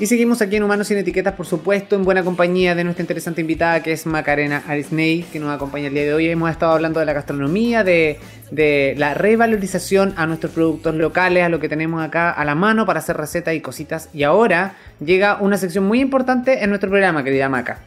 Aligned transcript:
Y 0.00 0.06
seguimos 0.06 0.42
aquí 0.42 0.56
en 0.56 0.64
Humanos 0.64 0.88
sin 0.88 0.98
Etiquetas, 0.98 1.34
por 1.34 1.46
supuesto, 1.46 1.94
en 1.94 2.04
buena 2.04 2.24
compañía 2.24 2.74
de 2.74 2.82
nuestra 2.82 3.02
interesante 3.02 3.40
invitada 3.42 3.80
que 3.80 3.92
es 3.92 4.06
Macarena 4.06 4.64
Arisney, 4.66 5.22
que 5.22 5.38
nos 5.38 5.54
acompaña 5.54 5.86
el 5.86 5.94
día 5.94 6.02
de 6.02 6.12
hoy. 6.12 6.28
Hemos 6.28 6.50
estado 6.50 6.72
hablando 6.72 6.98
de 6.98 7.06
la 7.06 7.12
gastronomía, 7.12 7.84
de, 7.84 8.18
de 8.50 8.94
la 8.98 9.14
revalorización 9.14 10.12
a 10.16 10.26
nuestros 10.26 10.50
productos 10.52 10.96
locales, 10.96 11.44
a 11.44 11.48
lo 11.48 11.60
que 11.60 11.68
tenemos 11.68 12.02
acá 12.02 12.32
a 12.32 12.44
la 12.44 12.56
mano 12.56 12.86
para 12.86 12.98
hacer 12.98 13.16
recetas 13.16 13.54
y 13.54 13.60
cositas. 13.60 14.08
Y 14.12 14.24
ahora 14.24 14.74
llega 14.98 15.36
una 15.40 15.58
sección 15.58 15.84
muy 15.84 16.00
importante 16.00 16.64
en 16.64 16.70
nuestro 16.70 16.90
programa, 16.90 17.22
querida 17.22 17.48
Maca. 17.48 17.78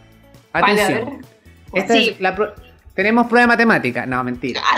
Atención. 0.54 1.26
Esta 1.74 1.98
es 1.98 2.22
la 2.22 2.36
pro- 2.36 2.54
tenemos 2.98 3.28
prueba 3.28 3.44
de 3.44 3.48
matemática. 3.48 4.06
No, 4.06 4.22
mentira. 4.26 4.62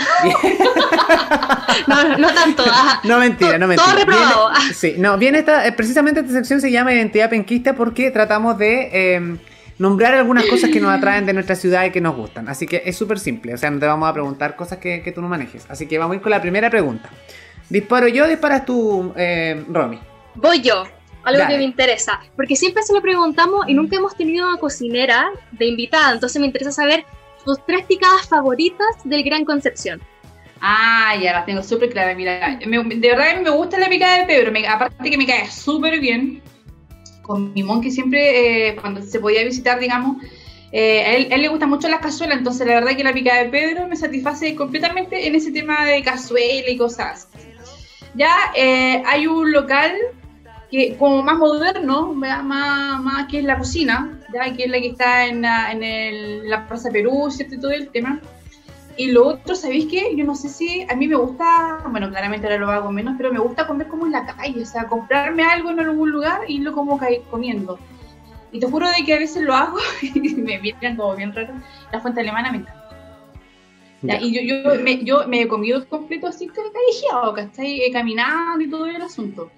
No, 1.86 2.18
no 2.18 2.32
tanto. 2.34 2.62
ajá. 2.62 3.00
No, 3.04 3.18
mentira, 3.18 3.58
no, 3.58 3.66
mentira. 3.66 3.86
Todo 3.90 3.98
reprobado. 3.98 4.50
Viene- 4.52 4.74
sí, 4.74 4.94
no, 4.98 5.18
viene 5.18 5.38
esta, 5.38 5.66
eh, 5.66 5.72
precisamente 5.72 6.20
esta 6.20 6.32
sección 6.32 6.60
se 6.60 6.70
llama 6.70 6.92
Identidad 6.92 7.30
Penquista 7.30 7.74
porque 7.74 8.10
tratamos 8.10 8.58
de 8.58 8.90
eh, 8.92 9.36
nombrar 9.78 10.14
algunas 10.14 10.44
cosas 10.46 10.70
que 10.70 10.78
nos 10.80 10.90
atraen 10.92 11.26
de 11.26 11.32
nuestra 11.32 11.56
ciudad 11.56 11.84
y 11.86 11.90
que 11.90 12.00
nos 12.00 12.14
gustan. 12.14 12.48
Así 12.48 12.66
que 12.66 12.82
es 12.84 12.96
súper 12.96 13.18
simple, 13.18 13.54
o 13.54 13.58
sea, 13.58 13.70
no 13.70 13.78
te 13.78 13.86
vamos 13.86 14.08
a 14.08 14.12
preguntar 14.12 14.56
cosas 14.56 14.78
que, 14.78 15.02
que 15.02 15.10
tú 15.12 15.22
no 15.22 15.28
manejes. 15.28 15.64
Así 15.68 15.86
que 15.86 15.98
vamos 15.98 16.12
a 16.14 16.16
ir 16.16 16.22
con 16.22 16.30
la 16.30 16.40
primera 16.42 16.68
pregunta. 16.70 17.08
¿Disparo 17.68 18.08
yo 18.08 18.24
o 18.24 18.28
disparas 18.28 18.64
tú, 18.64 19.12
eh, 19.16 19.64
Romy? 19.68 19.98
Voy 20.34 20.60
yo. 20.60 20.84
Algo 21.22 21.38
Dale. 21.40 21.52
que 21.54 21.58
me 21.58 21.64
interesa. 21.64 22.20
Porque 22.36 22.56
siempre 22.56 22.82
se 22.82 22.92
lo 22.94 23.00
preguntamos 23.02 23.68
y 23.68 23.74
nunca 23.74 23.96
hemos 23.96 24.16
tenido 24.16 24.48
una 24.48 24.58
cocinera 24.58 25.30
de 25.52 25.66
invitada. 25.66 26.12
Entonces 26.12 26.40
me 26.40 26.46
interesa 26.46 26.72
saber 26.72 27.04
tus 27.44 27.58
tres 27.66 27.84
picadas 27.86 28.28
favoritas 28.28 28.86
del 29.04 29.22
Gran 29.22 29.44
Concepción. 29.44 30.00
Ah, 30.60 31.14
ya 31.20 31.32
las 31.32 31.46
tengo 31.46 31.62
súper 31.62 31.90
claras. 31.90 32.16
Mira, 32.16 32.58
me- 32.66 32.84
de 32.84 33.08
verdad 33.08 33.40
me 33.40 33.50
gusta 33.50 33.78
la 33.78 33.88
picada 33.88 34.18
de 34.18 34.26
Pedro. 34.26 34.52
Me- 34.52 34.66
aparte 34.68 35.10
que 35.10 35.16
me 35.16 35.26
cae 35.26 35.50
súper 35.50 35.98
bien. 36.00 36.42
Con 37.22 37.52
mi 37.54 37.62
mon 37.62 37.80
que 37.80 37.90
siempre, 37.90 38.68
eh, 38.68 38.76
cuando 38.76 39.00
se 39.02 39.20
podía 39.20 39.44
visitar, 39.44 39.78
digamos, 39.78 40.16
eh, 40.72 41.00
a, 41.02 41.14
él, 41.14 41.28
a 41.32 41.34
él 41.36 41.42
le 41.42 41.48
gustan 41.48 41.70
mucho 41.70 41.88
las 41.88 42.00
cazuelas. 42.00 42.38
Entonces, 42.38 42.66
la 42.66 42.74
verdad 42.74 42.96
que 42.96 43.04
la 43.04 43.12
picada 43.14 43.42
de 43.44 43.48
Pedro 43.50 43.88
me 43.88 43.96
satisface 43.96 44.54
completamente 44.54 45.26
en 45.26 45.34
ese 45.34 45.50
tema 45.50 45.84
de 45.86 46.02
cazuela 46.02 46.68
y 46.68 46.76
cosas. 46.76 47.28
Ya 48.14 48.34
eh, 48.56 49.02
hay 49.06 49.26
un 49.26 49.52
local 49.52 49.94
que 50.70 50.96
como 50.98 51.22
más 51.22 51.38
moderno, 51.38 52.12
más, 52.12 52.42
más 52.44 53.28
que 53.28 53.38
es 53.38 53.44
la 53.44 53.56
cocina, 53.58 54.19
ya 54.32 54.52
que 54.54 54.64
es 54.64 54.70
la 54.70 54.78
que 54.80 54.88
está 54.88 55.26
en 55.26 55.42
la, 55.42 55.72
en 55.72 55.82
el- 55.82 56.48
la 56.48 56.66
Plaza 56.66 56.90
Perú, 56.90 57.28
¿cierto? 57.30 57.54
Y 57.56 57.60
todo 57.60 57.70
el 57.72 57.88
tema. 57.88 58.20
Y 58.96 59.12
lo 59.12 59.26
otro, 59.28 59.54
¿sabéis 59.54 59.86
qué? 59.90 60.14
Yo 60.16 60.24
no 60.24 60.34
sé 60.34 60.48
si 60.48 60.82
a 60.88 60.94
mí 60.94 61.08
me 61.08 61.16
gusta, 61.16 61.78
bueno, 61.90 62.10
claramente 62.10 62.46
ahora 62.46 62.58
lo 62.58 62.70
hago 62.70 62.92
menos, 62.92 63.14
pero 63.16 63.32
me 63.32 63.38
gusta 63.38 63.66
comer 63.66 63.86
como 63.88 64.04
en 64.06 64.12
la 64.12 64.26
calle, 64.26 64.62
o 64.62 64.66
sea, 64.66 64.88
comprarme 64.88 65.42
algo 65.44 65.70
en 65.70 65.80
algún 65.80 66.10
lugar 66.10 66.40
y 66.48 66.58
lo 66.58 66.72
como 66.72 67.00
comiendo. 67.30 67.78
Y 68.52 68.58
te 68.60 68.66
juro 68.66 68.88
de 68.88 69.04
que 69.04 69.14
a 69.14 69.18
veces 69.18 69.42
lo 69.42 69.54
hago 69.54 69.78
y 70.02 70.34
me 70.34 70.58
miran 70.58 70.96
como 70.96 71.14
bien 71.16 71.32
raro. 71.34 71.54
La 71.92 72.00
fuente 72.00 72.20
alemana 72.20 72.50
me 72.52 72.58
encanta. 72.58 72.80
Ya, 74.02 74.18
Ya. 74.18 74.20
Y 74.26 74.32
yo, 74.34 74.40
yo, 74.72 74.74
me, 74.82 75.04
yo 75.04 75.28
me 75.28 75.42
he 75.42 75.48
comido 75.48 75.86
completo 75.88 76.26
así 76.26 76.46
ca- 76.48 76.54
callejeado, 76.72 77.32
¿cachai? 77.34 77.90
Caminando 77.92 78.62
y 78.64 78.68
todo 78.70 78.86
el 78.86 79.00
asunto. 79.00 79.50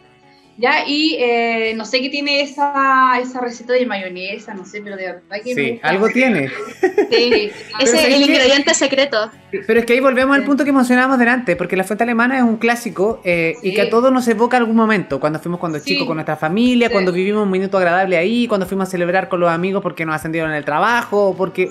Ya, 0.59 0.85
y 0.87 1.17
eh, 1.19 1.73
no 1.75 1.85
sé 1.85 2.01
qué 2.01 2.09
tiene 2.11 2.43
esa, 2.43 3.19
esa 3.21 3.41
receta 3.41 3.73
de 3.73 3.87
mayonesa, 3.87 4.55
no 4.55 4.65
sé, 4.65 4.83
pero 4.83 4.97
de 4.97 5.07
verdad 5.07 5.37
que 5.43 5.55
me 5.55 5.63
Sí, 5.63 5.81
algo 5.83 6.09
tiene. 6.09 6.49
Sí, 7.11 7.51
Ese 7.81 7.87
¿sabes 7.87 7.95
es 7.95 8.15
el 8.15 8.23
ingrediente 8.23 8.75
secreto. 8.75 9.31
Pero 9.67 9.81
es 9.81 9.87
que 9.87 9.93
ahí 9.93 10.01
volvemos 10.01 10.35
al 10.37 10.45
punto 10.45 10.65
que 10.65 10.73
mencionábamos 10.73 11.19
delante, 11.19 11.57
porque 11.57 11.77
la 11.77 11.85
fuente 11.85 12.05
alemana 12.05 12.37
es 12.39 12.43
un 12.43 12.57
clásico 12.57 13.21
eh, 13.25 13.55
y 13.63 13.69
Sí. 13.71 13.75
que 13.75 13.83
a 13.83 13.91
todos 13.91 14.13
nos 14.13 14.27
evoca 14.29 14.57
algún 14.57 14.77
momento, 14.77 15.21
cuando 15.21 15.39
fuimos 15.39 15.61
cuando 15.61 15.79
Sí. 15.79 15.85
chicos 15.85 16.07
con 16.07 16.17
nuestra 16.17 16.37
familia, 16.37 16.89
Sí. 16.89 16.93
cuando 16.93 17.13
vivimos 17.13 17.43
un 17.45 17.51
minuto 17.51 17.77
agradable 17.79 18.17
ahí, 18.17 18.47
cuando 18.49 18.67
fuimos 18.67 18.89
a 18.89 18.91
celebrar 18.91 19.29
con 19.29 19.41
los 19.41 19.51
amigos 19.51 19.83
porque 19.83 20.07
nos 20.07 20.15
ascendieron 20.15 20.51
en 20.51 20.57
el 20.57 20.65
trabajo, 20.65 21.35
porque 21.37 21.69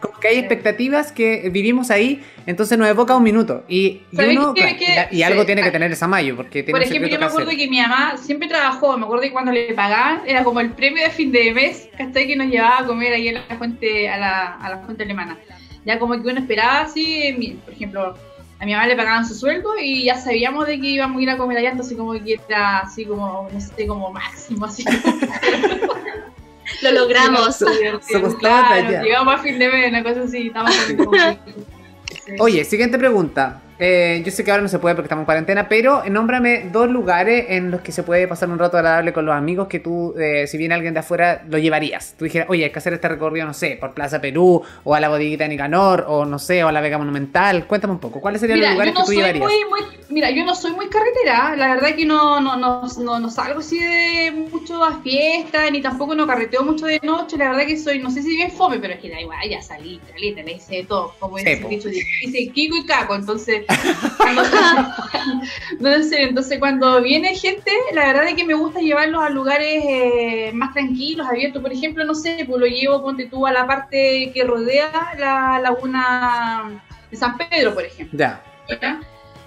como 0.00 0.18
que 0.20 0.28
hay 0.28 0.38
expectativas 0.38 1.12
que 1.12 1.48
vivimos 1.50 1.90
ahí, 1.90 2.22
entonces 2.46 2.78
nos 2.78 2.88
evoca 2.88 3.16
un 3.16 3.22
minuto. 3.22 3.64
Y, 3.68 4.02
y 4.12 4.16
¿Sabes 4.16 4.36
uno, 4.36 4.54
Que- 4.54 5.08
y 5.10 5.16
y 5.18 5.22
algo 5.24 5.44
tiene 5.46 5.62
que 5.62 5.70
tener 5.70 5.90
esa 5.92 6.06
mayo, 6.08 6.36
porque 6.36 6.62
tiene 6.62 6.72
Por 6.78 6.82
ejemplo, 6.82 7.08
yo 7.08 7.18
me 7.18 7.26
acuerdo 7.26 7.46
casero. 7.50 7.62
que 7.64 7.68
mi 7.70 7.80
mamá 7.80 8.16
siempre 8.16 8.48
trabajó, 8.48 8.96
me 8.98 9.04
acuerdo 9.04 9.22
que 9.22 9.32
cuando 9.32 9.52
le 9.52 9.72
pagaban 9.74 10.20
era 10.26 10.44
como 10.44 10.60
el 10.60 10.70
premio 10.70 11.02
de 11.02 11.10
fin 11.10 11.32
de 11.32 11.52
mes, 11.52 11.88
¿cachai? 11.96 12.26
Que 12.26 12.36
nos 12.36 12.46
llevaba 12.48 12.78
a 12.80 12.86
comer 12.86 13.12
ahí 13.12 13.28
en 13.28 13.34
la 13.34 13.42
fuente, 13.58 14.08
a 14.08 14.18
la, 14.18 14.46
a 14.56 14.70
la 14.70 14.78
fuente 14.78 15.02
alemana. 15.04 15.36
Ya 15.84 15.98
como 15.98 16.14
que 16.14 16.28
uno 16.28 16.40
esperaba 16.40 16.82
así, 16.82 17.58
por 17.64 17.74
ejemplo, 17.74 18.14
a 18.60 18.64
mi 18.64 18.72
mamá 18.72 18.86
le 18.86 18.96
pagaban 18.96 19.26
su 19.26 19.34
sueldo 19.34 19.70
y 19.80 20.04
ya 20.04 20.16
sabíamos 20.16 20.66
de 20.66 20.80
que 20.80 20.86
íbamos 20.88 21.18
a 21.18 21.22
ir 21.22 21.30
a 21.30 21.36
comer 21.36 21.58
allá, 21.58 21.70
entonces 21.70 21.96
como 21.96 22.12
que 22.12 22.38
era 22.48 22.78
así 22.80 23.04
como, 23.04 23.48
no 23.52 23.60
sé, 23.60 23.86
como 23.86 24.12
máximo, 24.12 24.66
así. 24.66 24.84
Lo 26.82 26.92
logramos. 26.92 27.56
Somos 27.56 28.34
claro, 28.36 28.90
ya. 28.90 29.02
llegamos 29.02 29.34
a 29.34 29.38
fin 29.38 29.58
de 29.58 29.68
mes, 29.68 29.88
una 29.88 30.02
cosa 30.02 30.22
así, 30.22 30.46
estábamos 30.46 30.76
como... 30.96 31.12
Sí. 31.12 32.32
Oye, 32.38 32.64
siguiente 32.64 32.98
pregunta. 32.98 33.61
Eh, 33.84 34.22
yo 34.24 34.30
sé 34.30 34.44
que 34.44 34.50
ahora 34.52 34.62
no 34.62 34.68
se 34.68 34.78
puede 34.78 34.94
porque 34.94 35.06
estamos 35.06 35.22
en 35.22 35.26
cuarentena, 35.26 35.68
pero 35.68 36.04
nómbrame 36.08 36.68
dos 36.70 36.88
lugares 36.88 37.46
en 37.48 37.72
los 37.72 37.80
que 37.80 37.90
se 37.90 38.04
puede 38.04 38.28
pasar 38.28 38.48
un 38.48 38.58
rato 38.60 38.76
agradable 38.76 39.12
con 39.12 39.26
los 39.26 39.34
amigos 39.34 39.66
que 39.66 39.80
tú, 39.80 40.14
eh, 40.16 40.46
si 40.46 40.56
viene 40.56 40.74
alguien 40.74 40.94
de 40.94 41.00
afuera, 41.00 41.42
lo 41.48 41.58
llevarías. 41.58 42.14
Tú 42.16 42.24
dijeras, 42.26 42.48
oye, 42.48 42.62
hay 42.64 42.70
que 42.70 42.78
hacer 42.78 42.92
este 42.92 43.08
recorrido, 43.08 43.44
no 43.44 43.54
sé, 43.54 43.76
por 43.80 43.92
Plaza 43.92 44.20
Perú, 44.20 44.62
o 44.84 44.94
a 44.94 45.00
la 45.00 45.08
bodeguita 45.08 45.44
de 45.44 45.48
Nicanor, 45.50 46.04
o 46.06 46.24
no 46.24 46.38
sé, 46.38 46.62
o 46.62 46.68
a 46.68 46.72
la 46.72 46.80
Vega 46.80 46.96
Monumental. 46.98 47.66
Cuéntame 47.66 47.94
un 47.94 47.98
poco, 47.98 48.20
¿cuáles 48.20 48.40
serían 48.40 48.58
Mira, 48.58 48.68
los 48.68 48.74
lugares 48.74 48.94
no 48.94 49.00
que 49.00 49.06
tú 49.06 49.12
llevarías? 49.14 49.44
muy, 49.44 49.64
muy- 49.68 49.96
mira, 50.10 50.30
yo 50.30 50.44
no 50.44 50.54
soy 50.54 50.72
muy 50.72 50.88
carretera, 50.88 51.56
la 51.56 51.74
verdad 51.74 51.96
que 51.96 52.04
no, 52.04 52.40
no, 52.40 52.56
no, 52.56 52.82
no, 52.98 53.18
no 53.18 53.30
salgo 53.30 53.60
así 53.60 53.80
de 53.80 54.30
mucho 54.30 54.84
a 54.84 55.00
fiesta, 55.02 55.68
ni 55.70 55.80
tampoco 55.82 56.14
no 56.14 56.26
carreteo 56.26 56.62
mucho 56.62 56.86
de 56.86 57.00
noche, 57.02 57.36
la 57.36 57.48
verdad 57.50 57.66
que 57.66 57.76
soy, 57.78 57.98
no 57.98 58.10
sé 58.10 58.22
si 58.22 58.28
bien 58.36 58.50
fome, 58.52 58.78
pero 58.78 58.94
es 58.94 59.00
que 59.00 59.08
da 59.10 59.20
igual, 59.20 59.38
ya 59.48 59.62
salí, 59.62 59.98
caleta, 60.12 60.42
le 60.42 60.52
hice 60.52 60.76
de 60.76 60.84
todo, 60.84 61.14
como 61.18 61.38
Sí, 61.38 61.44
dice 61.68 61.88
dice 61.90 62.52
Kiko 62.52 62.76
y 62.76 62.84
Caco, 62.86 63.14
entonces, 63.14 63.64
no 65.80 66.02
sé, 66.02 66.22
entonces 66.22 66.58
cuando 66.58 67.02
viene 67.02 67.34
gente, 67.34 67.70
la 67.92 68.06
verdad 68.06 68.28
es 68.28 68.34
que 68.34 68.44
me 68.44 68.54
gusta 68.54 68.80
llevarlos 68.80 69.22
a 69.22 69.28
lugares 69.28 69.84
eh, 69.86 70.50
más 70.54 70.72
tranquilos, 70.72 71.26
abiertos, 71.26 71.62
por 71.62 71.72
ejemplo, 71.72 72.04
no 72.04 72.14
sé, 72.14 72.44
pues 72.46 72.60
lo 72.60 72.66
llevo, 72.66 73.02
ponte 73.02 73.26
tú 73.26 73.46
a 73.46 73.52
la 73.52 73.66
parte 73.66 74.30
que 74.32 74.44
rodea 74.44 75.14
la 75.18 75.60
laguna 75.60 76.82
de 77.10 77.16
San 77.16 77.36
Pedro, 77.36 77.74
por 77.74 77.84
ejemplo. 77.84 78.18
Ya. 78.18 78.42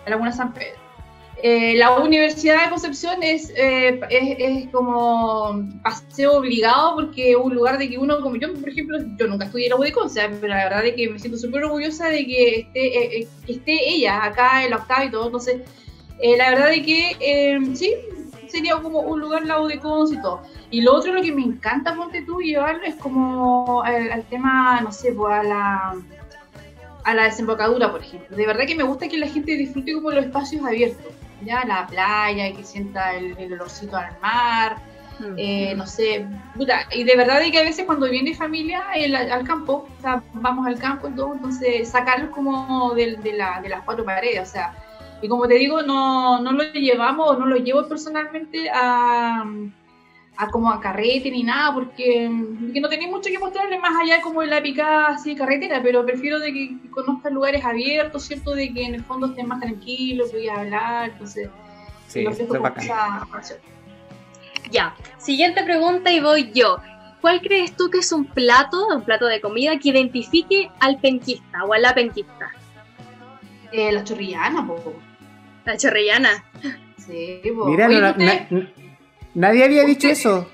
La 0.05 0.11
Laguna 0.11 0.31
San 0.31 0.53
Pedro. 0.53 0.84
Eh, 1.43 1.75
la 1.75 1.99
Universidad 1.99 2.63
de 2.63 2.69
Concepción 2.69 3.21
es, 3.21 3.51
eh, 3.55 3.99
es, 4.09 4.69
como 4.69 5.67
paseo 5.83 6.37
obligado 6.37 6.95
porque 6.95 7.31
es 7.31 7.37
un 7.37 7.53
lugar 7.53 7.77
de 7.77 7.89
que 7.89 7.97
uno, 7.97 8.21
como 8.21 8.37
yo, 8.37 8.53
por 8.53 8.69
ejemplo, 8.69 8.97
yo 9.17 9.27
nunca 9.27 9.45
estudié 9.45 9.69
la 9.69 9.75
U 9.75 9.81
de 9.81 9.91
Conce, 9.91 10.21
pero 10.41 10.47
la 10.47 10.63
verdad 10.63 10.85
es 10.85 10.95
que 10.95 11.09
me 11.09 11.19
siento 11.19 11.37
súper 11.37 11.65
orgullosa 11.65 12.07
de 12.07 12.25
que 12.25 12.59
esté, 12.61 12.87
eh, 12.87 13.19
eh, 13.19 13.27
esté 13.47 13.77
ella 13.89 14.23
acá 14.23 14.63
en 14.63 14.71
la 14.71 14.77
octava 14.77 15.05
y 15.05 15.11
todo. 15.11 15.25
Entonces, 15.25 15.61
la 16.37 16.49
verdad 16.49 16.73
es 16.73 16.85
que 16.85 17.59
sí, 17.75 17.93
sería 18.47 18.77
como 18.77 19.01
un 19.01 19.19
lugar 19.19 19.45
la 19.45 19.61
U 19.61 19.67
de 19.67 19.79
Conce 19.79 20.15
y 20.15 20.21
todo. 20.21 20.41
Y 20.71 20.81
lo 20.81 20.95
otro, 20.95 21.13
lo 21.13 21.21
que 21.21 21.33
me 21.33 21.43
encanta, 21.43 21.95
ponte 21.95 22.21
tú, 22.21 22.39
llevarlo 22.39 22.83
es 22.85 22.95
como 22.95 23.83
al, 23.83 24.11
al 24.11 24.23
tema, 24.23 24.79
no 24.81 24.91
sé, 24.91 25.11
pues 25.11 25.33
a 25.33 25.43
la 25.43 25.95
a 27.05 27.13
la 27.13 27.25
desembocadura, 27.25 27.91
por 27.91 28.01
ejemplo. 28.01 28.35
De 28.35 28.45
verdad 28.47 28.65
que 28.65 28.75
me 28.75 28.83
gusta 28.83 29.07
que 29.07 29.17
la 29.17 29.27
gente 29.27 29.55
disfrute 29.55 29.93
como 29.93 30.09
los 30.09 30.25
espacios 30.25 30.65
abiertos, 30.65 31.13
ya 31.45 31.63
la 31.65 31.85
playa, 31.87 32.51
que 32.53 32.63
sienta 32.63 33.13
el, 33.15 33.37
el 33.37 33.53
olorcito 33.53 33.95
al 33.97 34.19
mar, 34.19 34.77
eh, 35.37 35.73
no 35.77 35.85
sé, 35.87 36.27
puta, 36.57 36.81
y 36.93 37.03
de 37.05 37.15
verdad 37.15 37.39
de 37.39 37.49
que 37.51 37.59
a 37.59 37.63
veces 37.63 37.85
cuando 37.85 38.09
viene 38.09 38.33
familia 38.35 38.83
el- 38.95 39.15
al 39.15 39.43
campo, 39.45 39.87
o 39.97 40.01
sea, 40.01 40.21
vamos 40.33 40.67
al 40.67 40.77
campo 40.77 41.07
y 41.07 41.11
todo, 41.15 41.33
entonces 41.35 41.89
sacarlos 41.89 42.31
como 42.31 42.93
del- 42.95 43.21
de, 43.23 43.33
la- 43.33 43.61
de 43.61 43.69
las 43.69 43.81
cuatro 43.83 44.03
paredes, 44.03 44.41
o 44.49 44.51
sea, 44.51 44.73
y 45.21 45.29
como 45.29 45.47
te 45.47 45.55
digo, 45.55 45.81
no, 45.81 46.41
no 46.41 46.51
lo 46.51 46.63
llevamos, 46.73 47.39
no 47.39 47.45
lo 47.45 47.55
llevo 47.55 47.87
personalmente 47.87 48.69
a, 48.69 49.45
a 50.37 50.49
como 50.49 50.69
a 50.69 50.79
carrete 50.81 51.31
ni 51.31 51.43
nada, 51.43 51.73
porque, 51.73 52.29
porque 52.59 52.81
no 52.81 52.89
tenéis 52.89 53.09
mucho 53.09 53.29
que 53.29 53.39
mostrarle 53.39 53.79
más 53.79 53.93
allá 54.01 54.21
como 54.21 54.41
de 54.41 54.47
la 54.47 54.61
picada 54.61 55.07
así 55.09 55.29
de 55.31 55.35
carretera, 55.37 55.81
pero 55.81 56.05
prefiero 56.05 56.39
de 56.39 56.51
que, 56.53 56.77
que 56.81 56.89
conozcan 56.89 57.33
lugares 57.33 57.63
abiertos, 57.63 58.23
¿cierto? 58.25 58.51
De 58.53 58.73
que 58.73 58.83
en 58.83 58.95
el 58.95 59.03
fondo 59.03 59.27
estén 59.27 59.47
más 59.47 59.61
tranquilos, 59.61 60.31
que 60.31 60.37
voy 60.37 60.47
a 60.49 60.59
hablar, 60.59 61.09
entonces 61.11 61.49
Sí, 62.07 62.23
lo 62.23 62.31
es 62.31 62.47
bacán. 62.49 62.83
esa. 62.83 63.55
Ya. 64.71 64.95
Siguiente 65.17 65.63
pregunta 65.63 66.11
y 66.11 66.19
voy 66.19 66.51
yo. 66.53 66.77
¿Cuál 67.21 67.41
crees 67.41 67.75
tú 67.75 67.89
que 67.89 67.99
es 67.99 68.11
un 68.11 68.25
plato, 68.25 68.87
un 68.87 69.03
plato 69.03 69.25
de 69.25 69.41
comida 69.41 69.77
que 69.79 69.89
identifique 69.89 70.69
al 70.79 70.99
penquista 70.99 71.63
o 71.63 71.73
a 71.73 71.79
la 71.79 71.93
penquista? 71.95 72.51
Eh, 73.71 73.91
la 73.91 74.03
chorrillana, 74.03 74.65
poco. 74.65 74.93
La 75.65 75.75
chorrillana. 75.77 76.29
Sí, 76.97 77.41
po. 77.55 77.65
Mira, 77.65 77.87
Oye, 77.87 77.99
no- 78.01 78.09
¿ustedes- 78.11 78.51
na- 78.51 78.59
na- 78.59 78.69
nadie 79.35 79.63
había 79.63 79.83
dicho 79.85 80.07
eso. 80.07 80.49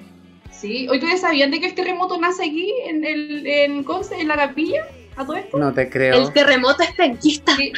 Sí, 0.52 0.88
hoy 0.90 0.98
ustedes 1.00 1.22
sabían 1.22 1.50
de 1.52 1.60
que 1.60 1.68
el 1.68 1.74
terremoto 1.74 2.20
nace 2.20 2.44
aquí 2.44 2.72
en 2.88 3.04
el 3.06 3.48
en 3.48 3.84
Conce, 3.84 4.20
en 4.20 4.28
la 4.28 4.36
capilla, 4.36 4.86
a 5.16 5.26
todo 5.26 5.36
esto. 5.38 5.58
No 5.58 5.74
te 5.74 5.90
creo. 5.90 6.16
El 6.16 6.34
terremoto 6.34 6.84
es 6.84 6.92
penquista. 6.92 7.56
Sí. 7.56 7.72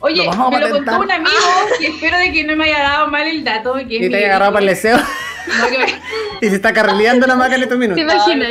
Oye, 0.00 0.24
Lo 0.26 0.50
me 0.50 0.60
lo 0.60 0.70
contó 0.70 1.00
un 1.00 1.10
amigo 1.10 1.30
que 1.78 1.86
espero 1.88 2.18
de 2.18 2.30
que 2.32 2.44
no 2.44 2.56
me 2.56 2.64
haya 2.64 2.78
dado 2.82 3.08
mal 3.10 3.26
el 3.26 3.42
dato. 3.42 3.74
Que 3.88 3.96
Y 3.96 4.10
te 4.10 4.16
haya 4.16 4.26
agarrado 4.26 4.52
para 4.52 4.62
el 4.64 4.68
deseo. 4.70 4.96
No, 4.98 5.66
que 5.68 5.78
me- 5.78 5.84
Y 6.46 6.48
se 6.50 6.56
está 6.56 6.72
carrileando 6.74 7.26
la 7.26 7.36
maca 7.36 7.54
en 7.54 7.62
estos 7.62 7.78
¿Te 7.78 7.88
minutos. 7.88 8.02
imaginas? 8.02 8.48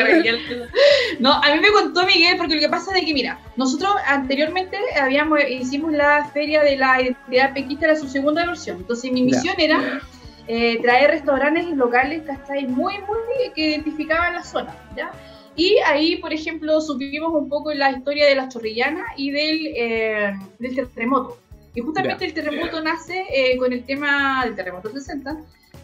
No, 1.20 1.34
a 1.34 1.54
mí 1.54 1.60
me 1.60 1.72
contó 1.72 2.06
Miguel 2.08 2.38
porque 2.38 2.56
lo 2.56 2.62
que 2.62 2.70
pasa 2.70 2.98
es 2.98 3.06
que, 3.06 3.14
mira, 3.14 3.40
nosotros 3.56 3.92
anteriormente 4.08 4.78
habíamos 5.00 5.40
hicimos 5.48 5.92
la 5.92 6.26
feria 6.34 6.62
de 6.64 6.76
la 6.78 7.02
identidad 7.02 7.54
pequista, 7.54 7.86
era 7.86 7.96
su 7.96 8.08
segunda 8.08 8.46
versión. 8.48 8.78
Entonces 8.78 9.12
mi 9.12 9.20
Ya. 9.30 9.38
misión 9.38 9.56
era 9.60 10.02
eh, 10.48 10.82
traer 10.82 11.12
restaurantes 11.12 11.68
locales, 11.76 12.24
¿cachai? 12.24 12.68
Muy, 12.68 12.94
muy 13.00 13.54
que 13.56 13.70
identificaban 13.70 14.34
la 14.34 14.44
zona, 14.44 14.76
¿ya? 14.96 15.12
Y 15.56 15.78
ahí, 15.86 16.18
por 16.18 16.34
ejemplo, 16.34 16.82
subimos 16.82 17.34
un 17.34 17.48
poco 17.48 17.74
la 17.74 17.92
historia 17.92 18.28
de 18.28 18.36
la 18.36 18.50
chorrillana 18.50 19.06
y 19.16 19.32
del, 19.32 19.68
eh, 19.76 20.34
del 20.60 20.76
terremoto. 20.76 21.38
Y 21.76 21.82
justamente 21.82 22.26
el 22.26 22.34
terremoto 22.34 22.82
nace 22.82 23.26
eh, 23.34 23.58
con 23.58 23.72
el 23.74 23.84
tema 23.84 24.44
del 24.46 24.56
terremoto 24.56 24.90
60, 24.90 25.38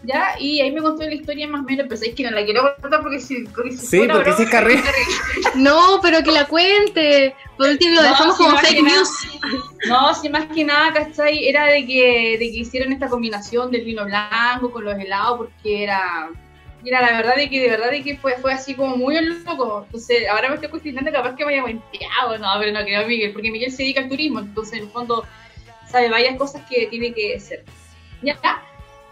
¿ya? 0.03 0.35
Y 0.39 0.61
ahí 0.61 0.71
me 0.71 0.81
contó 0.81 1.03
la 1.03 1.13
historia 1.13 1.47
más 1.47 1.61
o 1.61 1.63
menos, 1.65 1.85
pero 1.89 2.01
es 2.01 2.15
que 2.15 2.23
no 2.23 2.31
la 2.31 2.43
quiero 2.45 2.75
contar 2.81 3.01
porque 3.01 3.19
si, 3.19 3.43
porque 3.45 3.71
si 3.71 3.85
Sí, 3.85 4.07
porque 4.11 4.33
si 4.33 4.43
es 4.43 4.49
carril. 4.49 4.81
No, 5.55 5.99
pero 6.01 6.21
que 6.23 6.31
la 6.31 6.45
cuente. 6.45 7.35
Por 7.57 7.69
último 7.69 7.95
lo 7.95 8.01
No, 8.03 8.09
dejamos 8.09 8.37
sí, 8.37 8.43
como 8.43 8.55
más 8.55 8.61
fake 8.61 8.75
que 8.77 8.81
nada. 8.83 8.95
news. 8.97 9.09
No, 9.87 10.13
sí, 10.15 10.29
más 10.29 10.45
que 10.47 10.63
nada, 10.63 10.93
¿cachai? 10.93 11.47
Era 11.47 11.65
de 11.65 11.85
que, 11.85 12.37
de 12.39 12.51
que 12.51 12.57
hicieron 12.57 12.91
esta 12.93 13.07
combinación 13.07 13.71
del 13.71 13.85
vino 13.85 14.05
blanco 14.05 14.71
con 14.71 14.85
los 14.85 14.97
helados, 14.97 15.37
porque 15.37 15.83
era, 15.83 16.29
era 16.85 17.01
la 17.01 17.11
verdad 17.17 17.35
de 17.35 17.49
que, 17.49 17.61
de 17.61 17.69
verdad 17.69 17.91
de 17.91 18.03
que 18.03 18.17
fue, 18.17 18.35
fue 18.37 18.53
así 18.53 18.75
como 18.75 18.95
muy 18.97 19.19
loco. 19.21 19.83
Entonces, 19.85 20.27
ahora 20.29 20.49
me 20.49 20.55
estoy 20.55 20.69
cuestionando 20.69 21.11
capaz 21.11 21.35
que 21.35 21.45
me 21.45 21.53
haya 21.53 21.63
no, 21.67 21.81
pero 22.59 22.71
no 22.71 22.83
creo 22.83 23.07
Miguel, 23.07 23.33
porque 23.33 23.51
Miguel 23.51 23.71
se 23.71 23.83
dedica 23.83 24.01
al 24.01 24.09
turismo, 24.09 24.39
entonces 24.39 24.75
en 24.79 24.85
el 24.85 24.89
fondo 24.91 25.25
sabe 25.89 26.09
varias 26.09 26.37
cosas 26.37 26.61
que 26.69 26.87
tiene 26.87 27.13
que 27.13 27.35
hacer. 27.35 27.63
Ya, 28.21 28.37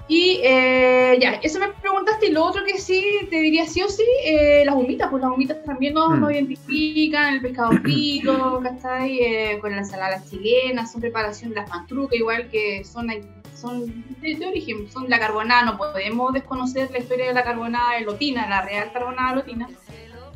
y 0.09 0.39
eh, 0.43 1.17
ya, 1.19 1.33
eso 1.43 1.59
me 1.59 1.67
preguntaste, 1.69 2.27
y 2.27 2.31
lo 2.31 2.45
otro 2.45 2.63
que 2.63 2.77
sí 2.79 3.03
te 3.29 3.37
diría 3.41 3.65
sí 3.65 3.81
o 3.81 3.89
sí, 3.89 4.03
eh, 4.25 4.63
las 4.65 4.75
humitas, 4.75 5.09
pues 5.09 5.21
las 5.21 5.31
humitas 5.31 5.63
también 5.65 5.93
nos, 5.93 6.09
Mm. 6.09 6.19
nos 6.21 6.31
identifican, 6.31 7.33
el 7.35 7.41
pescado 7.41 7.71
frito, 7.83 8.59
¿cachai? 8.63 9.19
Eh, 9.19 9.59
con 9.59 9.71
la 9.71 9.79
ensalada 9.79 10.23
chilena, 10.29 10.85
son 10.87 11.01
preparación 11.01 11.49
de 11.51 11.57
las 11.57 11.69
mantrucas, 11.69 12.17
igual 12.17 12.49
que 12.49 12.83
son, 12.85 13.07
son 13.55 13.85
de, 14.21 14.35
de 14.35 14.45
origen, 14.45 14.89
son 14.89 15.09
la 15.09 15.19
carbonada, 15.19 15.63
no 15.65 15.77
podemos 15.77 16.31
desconocer 16.33 16.89
la 16.91 16.99
historia 16.99 17.25
de 17.27 17.33
la 17.33 17.43
carbonada 17.43 17.99
lotina, 18.01 18.47
la 18.47 18.61
real 18.61 18.91
carbonada 18.93 19.35
lotina, 19.35 19.67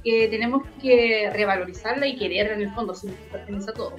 que 0.03 0.27
tenemos 0.29 0.63
que 0.81 1.29
revalorizarla 1.31 2.07
y 2.07 2.17
quererla 2.17 2.53
en 2.55 2.61
el 2.63 2.71
fondo, 2.73 2.93
si 2.95 3.07
pertenece 3.31 3.69
a 3.69 3.73
todo. 3.73 3.95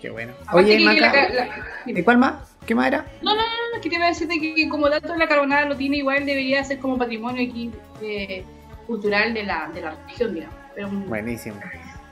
Qué 0.00 0.10
bueno. 0.10 0.32
Aparte 0.46 0.74
Oye, 0.76 0.84
Maca, 0.84 1.00
la- 1.12 1.28
la- 1.30 1.48
¿y 1.86 2.02
cuál 2.02 2.18
más? 2.18 2.51
¿Qué 2.66 2.74
más 2.74 2.86
era? 2.88 3.04
no, 3.22 3.34
no, 3.34 3.42
no, 3.42 3.80
que 3.80 3.88
te 3.88 3.96
iba 3.96 4.04
a 4.04 4.08
decir 4.08 4.28
de 4.28 4.38
que, 4.38 4.54
que 4.54 4.68
como 4.68 4.88
dato 4.88 5.14
la 5.16 5.26
carbonada 5.26 5.64
lo 5.66 5.76
tiene 5.76 5.96
igual 5.98 6.24
debería 6.24 6.62
ser 6.62 6.78
como 6.78 6.96
patrimonio 6.96 7.48
aquí 7.48 7.70
eh, 8.00 8.44
cultural 8.86 9.34
de 9.34 9.42
la, 9.44 9.70
de 9.74 9.80
la 9.80 9.96
región, 10.06 10.34
digamos. 10.34 10.56
Pero, 10.74 10.88
Buenísimo. 10.88 11.56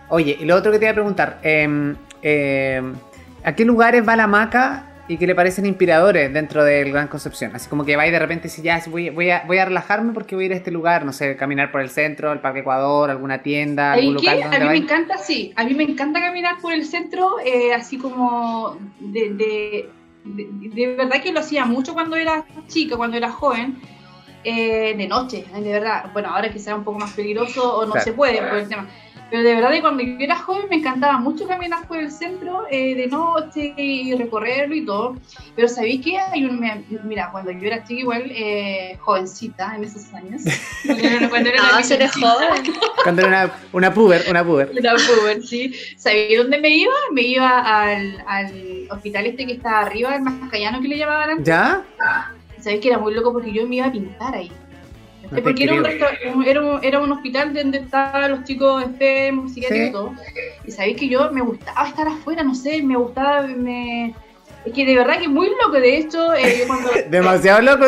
Oye, 0.09 0.37
y 0.41 0.45
lo 0.45 0.57
otro 0.57 0.73
que 0.73 0.79
te 0.79 0.85
iba 0.87 0.91
a 0.91 0.95
preguntar, 0.95 1.39
em, 1.43 1.95
em, 2.23 2.95
¿a 3.45 3.55
qué 3.55 3.65
lugares 3.65 4.07
va 4.07 4.17
la 4.17 4.27
maca 4.27 4.87
y 5.07 5.17
qué 5.17 5.27
le 5.27 5.35
parecen 5.35 5.67
inspiradores 5.67 6.33
dentro 6.33 6.65
del 6.65 6.91
Gran 6.91 7.07
Concepción? 7.07 7.55
Así 7.55 7.69
como 7.69 7.85
que 7.85 7.97
va 7.97 8.07
y 8.07 8.11
de 8.11 8.19
repente 8.19 8.49
si 8.49 8.61
ya 8.61 8.83
voy, 8.89 9.11
voy, 9.11 9.31
a, 9.31 9.45
voy 9.47 9.59
a 9.59 9.65
relajarme 9.67 10.13
porque 10.13 10.35
voy 10.35 10.45
a 10.45 10.47
ir 10.47 10.53
a 10.53 10.57
este 10.57 10.73
lugar, 10.73 11.05
no 11.05 11.13
sé, 11.13 11.37
caminar 11.37 11.71
por 11.71 11.81
el 11.81 11.91
centro, 11.91 12.33
el 12.33 12.41
Parque 12.41 12.61
Ecuador, 12.61 13.09
alguna 13.11 13.43
tienda, 13.43 13.91
¿Sabes 13.93 14.09
algún 14.09 14.21
qué? 14.21 14.27
local 14.27 14.43
A 14.43 14.45
donde 14.51 14.61
mí 14.61 14.81
me 14.81 14.85
encanta, 14.85 15.19
sí, 15.19 15.53
a 15.55 15.65
mí 15.65 15.75
me 15.75 15.85
encanta 15.85 16.21
caminar 16.21 16.57
por 16.61 16.73
el 16.73 16.85
centro, 16.85 17.37
eh, 17.45 17.73
así 17.73 17.97
como 17.97 18.77
de, 18.99 19.31
de, 19.35 19.89
de- 20.25 20.49
de 20.71 20.97
verdad 20.97 21.23
que 21.23 21.33
lo 21.33 21.41
hacía 21.41 21.65
mucho 21.65 21.95
cuando 21.95 22.17
era 22.17 22.45
chica, 22.69 22.97
cuando 22.97 23.17
era 23.17 23.31
joven, 23.31 23.81
eh, 24.45 24.95
de 24.97 25.07
noche, 25.09 25.45
de 25.53 25.73
verdad. 25.73 26.11
Bueno, 26.13 26.31
ahora 26.31 26.51
que 26.51 26.59
sea 26.59 26.75
un 26.75 26.85
poco 26.85 26.99
más 26.99 27.13
peligroso 27.13 27.77
o 27.77 27.85
no 27.85 27.93
Claro. 27.93 28.05
se 28.05 28.13
puede 28.13 28.39
por 28.43 28.59
el 28.59 28.69
tema. 28.69 28.89
Pero 29.31 29.43
de 29.45 29.55
verdad 29.55 29.71
que 29.71 29.81
cuando 29.81 30.03
yo 30.03 30.17
era 30.19 30.37
joven 30.37 30.67
me 30.69 30.77
encantaba 30.77 31.19
mucho 31.19 31.47
caminar 31.47 31.87
por 31.87 31.99
el 31.99 32.11
centro 32.11 32.65
eh, 32.71 32.95
de 32.97 33.07
noche 33.07 33.75
y 33.77 34.13
recorrerlo 34.15 34.75
y 34.75 34.85
todo. 34.85 35.17
Pero 35.55 35.69
¿sabéis 35.69 36.05
qué? 36.05 36.19
Hay 36.19 36.45
un, 36.45 36.61
mira, 37.05 37.31
cuando 37.31 37.53
yo 37.53 37.67
era 37.67 37.85
chica 37.85 38.01
igual, 38.01 38.25
eh, 38.35 38.97
jovencita 39.01 39.77
en 39.77 39.85
esos 39.85 40.13
años. 40.15 40.43
cuando 41.31 41.49
era- 41.49 41.59
era 41.59 41.73
No, 41.73 41.79
eres 41.79 41.89
chiquitita, 41.89 42.29
joven. 42.29 42.73
Cuando 43.05 43.23
era 43.23 43.29
una, 43.45 43.53
una 43.73 43.95
puber, 43.95 44.25
una 44.29 44.45
puber. 44.45 44.73
Una 44.79 44.93
puber, 44.95 45.43
sí. 45.43 45.73
¿Sabéis 45.97 46.37
dónde 46.39 46.59
me 46.61 46.69
iba? 46.69 46.93
Me 47.13 47.23
iba 47.23 47.61
al, 47.61 48.23
al 48.27 48.87
hospital 48.91 49.27
este 49.27 49.47
que 49.47 49.53
está 49.55 49.81
arriba, 49.81 50.15
el 50.17 50.23
Mascayano 50.23 50.81
que 50.83 50.89
le 50.89 50.99
llamaban 50.99 51.31
antes. 51.31 51.47
¿Ya? 51.47 51.83
Sabéis 52.59 52.81
que 52.83 52.89
era 52.89 52.99
muy 52.99 53.15
loco 53.15 53.33
porque 53.33 53.53
yo 53.53 53.67
me 53.67 53.77
iba 53.77 53.87
a 53.87 53.93
pintar 53.93 54.35
ahí. 54.35 54.53
No 55.31 55.43
porque 55.43 55.65
era 55.65 55.75
un, 55.75 56.45
era, 56.45 56.61
un, 56.61 56.85
era 56.85 57.01
un 57.01 57.13
hospital 57.13 57.55
donde 57.55 57.79
estaban 57.79 58.31
los 58.31 58.45
chicos 58.45 58.83
enfermos, 58.83 59.53
psiquiátricos 59.53 59.79
Sí. 59.79 59.89
y 59.89 59.93
todo. 59.93 60.15
Y 60.67 60.71
sabéis 60.73 60.97
que 60.99 61.09
yo 61.09 61.31
me 61.31 61.41
gustaba 61.41 61.87
estar 61.89 62.09
afuera, 62.09 62.43
no 62.43 62.55
sé, 62.55 62.83
me 62.83 62.97
gustaba, 62.97 63.43
me... 63.43 64.15
Es 64.65 64.75
que 64.75 64.85
de 64.85 64.95
verdad 64.95 65.19
que 65.19 65.27
muy 65.29 65.49
loco, 65.63 65.81
de 65.81 65.97
hecho, 65.97 66.35
eh, 66.35 66.65
cuando... 66.67 66.91
Demasiado 67.11 67.63
loco. 67.63 67.87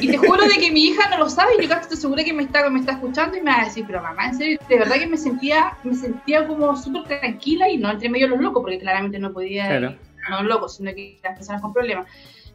Y 0.00 0.08
te 0.08 0.16
juro 0.16 0.44
de 0.44 0.54
que 0.60 0.70
mi 0.70 0.84
hija 0.84 1.08
no 1.10 1.18
lo 1.18 1.28
sabe 1.28 1.54
y 1.58 1.62
yo 1.62 1.68
casi 1.68 1.82
estoy 1.82 1.96
segura 1.96 2.22
que 2.22 2.32
me 2.32 2.44
está, 2.44 2.68
me 2.70 2.78
está 2.80 2.92
escuchando 2.92 3.36
y 3.36 3.40
me 3.40 3.50
va 3.50 3.62
a 3.62 3.64
decir, 3.64 3.84
pero 3.86 4.00
mamá, 4.00 4.26
en 4.26 4.36
serio, 4.36 4.58
de 4.68 4.78
verdad 4.78 4.96
que 4.96 5.06
me 5.08 5.16
sentía, 5.16 5.76
me 5.82 5.94
sentía 5.94 6.46
como 6.46 6.76
súper 6.76 7.18
tranquila 7.18 7.68
y 7.68 7.78
no 7.78 7.90
entre 7.90 8.08
medio 8.08 8.28
los 8.28 8.40
locos, 8.40 8.62
porque 8.62 8.78
claramente 8.78 9.18
no 9.18 9.32
podía, 9.32 9.66
Claro. 9.66 9.96
no 10.30 10.42
locos, 10.44 10.76
sino 10.76 10.94
que 10.94 11.18
las 11.24 11.36
personas 11.36 11.60
con 11.60 11.72
problemas, 11.72 12.06